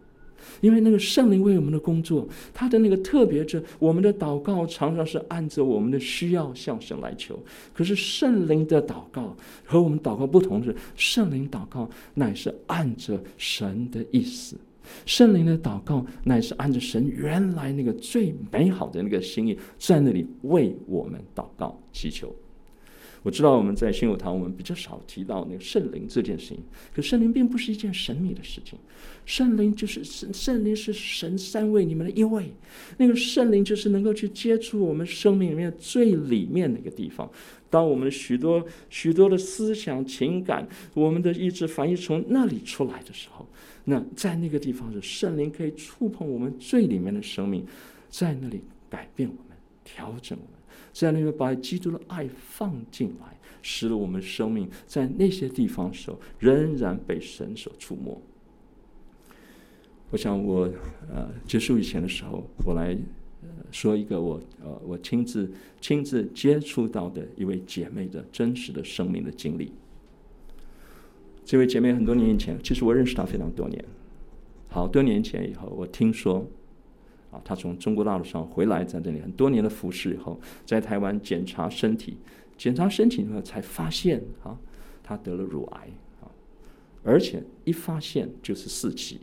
[0.60, 7.42] 因为那个圣灵为我们的工作，他的那个特别是，我们的祷告常常是按着我们的需要向神来求。
[7.72, 14.58] 可是圣灵的祷告和我们祷告不同是，圣灵祷告乃是按着神的意思，
[15.06, 22.30] 圣灵的祷告乃是按着神原来那个最美好的那个心意，在那里为我们祷告祈求。
[23.22, 26.58] 我知道我们在新友堂，我们比较少提到那个圣灵这件事情。
[26.94, 28.78] 可圣灵并不是一件神秘的事情，
[29.26, 32.50] 圣灵就是圣灵是神三位里面的一位。
[32.96, 37.30] 那个圣灵就是能够去接触我们生命里面最里面的一个地方。
[37.68, 43.46] 当我们许多许多的思想、情感，我们的意志反应从那里出来的时候，
[43.84, 47.64] 那在那个地方是圣灵可以触碰我们最里面的生命，
[48.08, 50.59] 在那里改变我们、调整我们。
[50.92, 58.20] 在那个把基督的爱放进来，使得我们生命在那些地方的时候，仍然被神所触摸。
[60.10, 60.68] 我想我
[61.08, 62.96] 呃结束以前的时候，我来
[63.70, 69.72] 说一个我呃我亲自亲自接触到的一位姐妹的真实的生命的经历。
[71.44, 73.84] 这位姐妹很多年以前，其实我认识她非常多年，
[74.68, 76.46] 好多年前以后，我听说。
[77.30, 82.16] 啊，他从中国大陆上回来，在这里很多年的服侍以后，在台湾检查身体，
[82.58, 84.58] 检查身体以后才发现啊，
[85.02, 85.88] 他得了乳癌
[86.20, 86.26] 啊，
[87.04, 89.20] 而且一发现就是四期，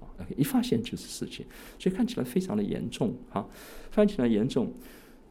[0.00, 0.06] 啊，
[0.36, 1.46] 一发现就是四期，
[1.78, 3.46] 所以看起来非常的严重啊，
[3.90, 4.72] 看起来严重。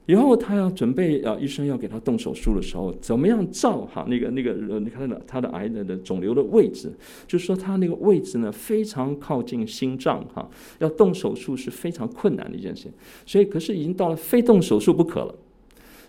[0.08, 6.92] 以后他要准备啊，医生要给他动手术的时候，怎么样照哈那个那个呃你看他的他的癌的的肿瘤的位置，
[7.28, 10.50] 就是说他那个位置呢非常靠近心脏哈，
[10.80, 12.92] 要动手术是非常困难的一件事情，
[13.26, 15.36] 所以可是已经到了非动手术不可了，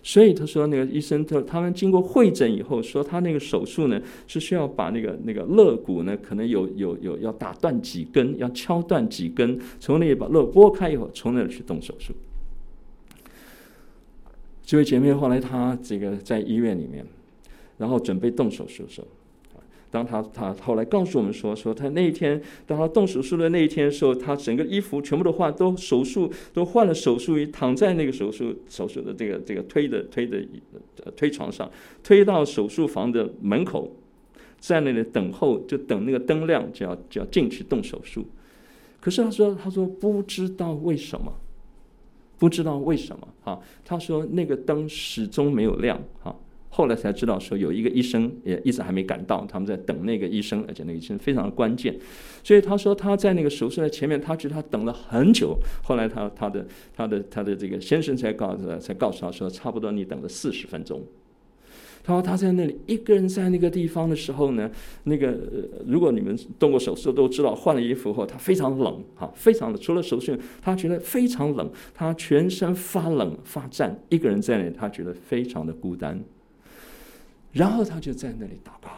[0.01, 12.13] 所以他说那个医生他他们经过会诊以后说他那个手术呢是需要把那个那个肋骨呢可能有有有要打断几根，要敲断几根，从那里把肋剥开以后，从那里去动手术。
[14.69, 17.03] 这位姐妹后来她这个在医院里面，
[17.79, 19.07] 然后准备动手术的时候，
[19.89, 30.39] 当她她后来告诉我们说，说她那一天，当她动手术的那一天的时候，她整个衣服全部都换，都手术都换了手术衣，躺在那个手术手术的这个这个推的推的
[31.15, 31.67] 推床上，
[32.03, 33.91] 推到手术房的门口，
[34.59, 38.23] 在那里等候，就等那个灯亮，就要就要进去动手术。
[38.99, 41.33] 可是她说，她说不知道为什么。
[42.39, 46.35] 不知道为什么哈，他说那个灯始终没有亮哈，
[46.69, 51.93] 后来才知道说有一个医生也一直还没赶到，他们在等那个医生，而且那个医生非常的关键，
[52.43, 56.65] 所以他说他在那个手术台前面，他觉得他等了很久，后来他他的
[56.95, 61.03] 他的他的这个先生才告诉才告诉他说，差不多你等了四十分钟。
[62.09, 64.67] 他说他在那里一个人在那个地方的时候呢，
[65.03, 65.37] 那个
[65.85, 76.19] 如果你们动过手术都知道，换了衣服后他非常冷哈，非常的除了手术，他觉得非常冷，他全身发冷发颤，一个人在那里，他觉得非常的孤单。
[77.51, 78.89] 然后他就在那里祷告，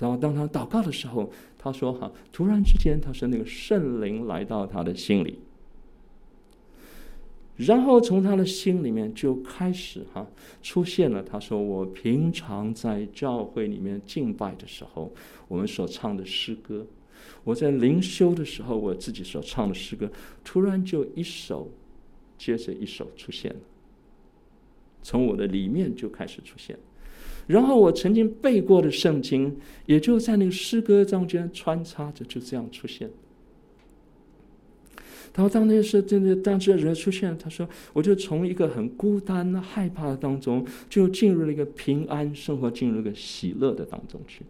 [0.00, 5.38] 然后当他祷告的时候，他说哈，突然之间，他说那个圣灵来到他的心里。
[7.56, 10.26] 然后从他的心里面就开始哈
[10.62, 11.22] 出现了。
[11.22, 15.12] 他说：“我平常在教会里面敬拜的时候，
[15.48, 16.86] 我们所唱的诗歌；
[17.44, 20.10] 我在灵修的时候，我自己所唱的诗歌，
[20.42, 21.70] 突然就一首
[22.38, 23.60] 接着一首出现了，
[25.02, 26.78] 从我的里面就开始出现。
[27.46, 33.10] 然后我曾经背过的圣经，也就在那个诗歌中间穿插着，就这样出现。
[35.32, 44.42] 他说当那时真的当这人出现，他说：“我就从一个很孤单、害怕的当中，就进入了一个平安生活，进入了一个喜乐的当中去。”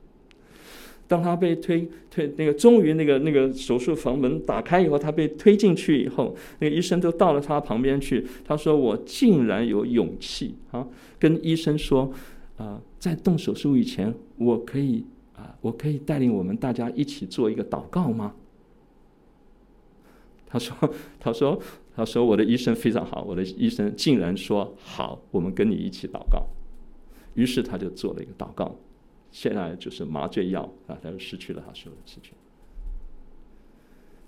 [1.07, 8.27] 当他被推推那个，终于那个那个手术房门打开以后，他被推进去以后，那个医生都到了他旁边去。
[8.45, 10.85] 他说：“我竟然有勇气啊，
[11.19, 12.11] 跟医生说，
[12.57, 15.05] 啊、在动手术以前，我可以
[15.37, 18.35] 啊、我可以带领我们大家一起做一个祷告吗？”
[20.53, 20.77] 他说
[21.19, 21.59] ：“他说
[21.97, 26.47] 他说我的医生非常好，我的医生竟然说好，我们跟你一起祷告。”
[27.33, 28.77] 于是他就做了一个祷告。
[29.31, 32.33] 现在就是麻醉药啊，他就失去了他所有的知觉。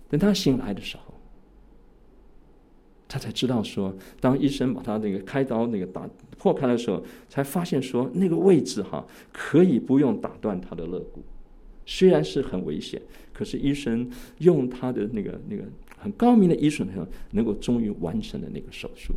[0.08, 1.12] 等他醒来的时候，
[3.06, 6.08] 他才知道说，当医生把他那个开刀那个打
[6.38, 11.22] 破开的时候，才发现说那个位置哈可以不用打断他的肋骨，
[11.84, 13.02] 虽然是很危险，
[13.34, 15.64] 可是医生用他的那个那个
[16.04, 16.84] 很高明的医术，
[17.30, 19.14] 能够终于完成了那个手术。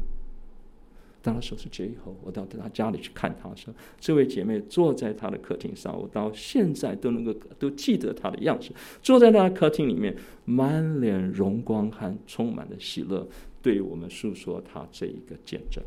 [1.22, 8.72] 当他手术结以后，我到他家里去看他说，这位姐妹坐在他的客厅上，我到现在都能够都记得她的样子，
[9.02, 10.16] 坐在他的客厅里面，
[10.46, 13.28] 满脸荣光和充满了喜乐，
[13.62, 15.84] 对我们诉说他这一个见证。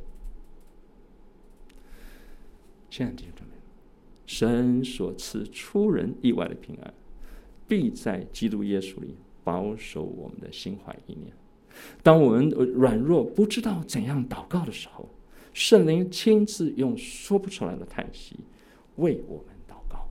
[2.91, 3.57] 亲爱的弟兄们，
[4.27, 6.93] 神所赐出人意外的平安，
[7.67, 9.15] 必在基督耶稣里
[9.51, 11.33] 保守我们的心怀意念。
[12.05, 15.09] 当我们软弱不知道怎样祷告的时候，
[15.53, 18.37] 圣灵亲自用说不出来的叹息
[18.95, 20.07] 为我们祷告，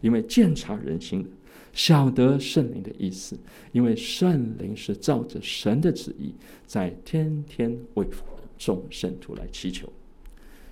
[0.00, 1.30] 因为鉴察人心，
[1.74, 3.38] 晓得圣灵的意思，
[3.72, 6.32] 因为圣灵是照着神的旨意，
[6.64, 8.06] 在天天为
[8.56, 9.86] 众圣徒来祈求。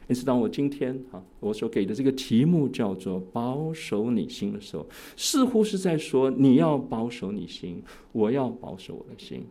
[0.09, 7.83] 因此，当我今天啊，我所给的这个题目叫做“保守你心”的时候，似乎是在说你要保守你心，
[8.13, 9.47] 我要保守我的心。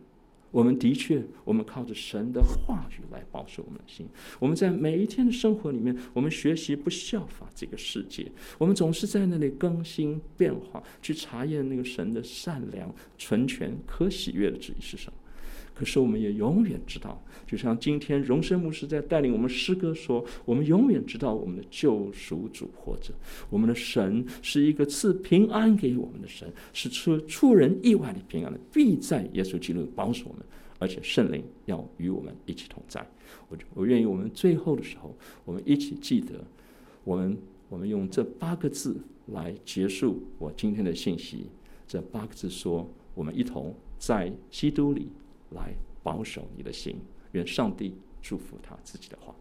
[0.50, 4.08] 我们的确，我们靠着神的话语来保守我们的心。
[4.40, 8.26] 我们在每一天的生活里面，我们学习不效法这个世界。
[8.56, 15.18] 我们总是在那里更新变化，去查验那个神的善良、纯全、可喜悦的旨意是什么。
[15.78, 23.14] 可是我们也永远知道，就像今天荣生牧师在带领我们诗歌说，我们永远知道我们的救赎主活着，
[23.48, 30.42] 我们的神是一个赐平安给我们的神，是出出人意外的平安的，必在耶稣基督保守我们，
[30.80, 33.06] 而且圣灵要与我们一起同在。
[33.48, 36.44] 我我愿意我们最后的时候，我们一起记得，
[37.04, 41.46] 我们我们用这八个字来结束我今天的信息。
[41.86, 45.06] 这八个字说，我们一同在基督里。
[45.50, 47.00] 来保守你的心，
[47.32, 49.34] 愿上帝祝福他自己的话。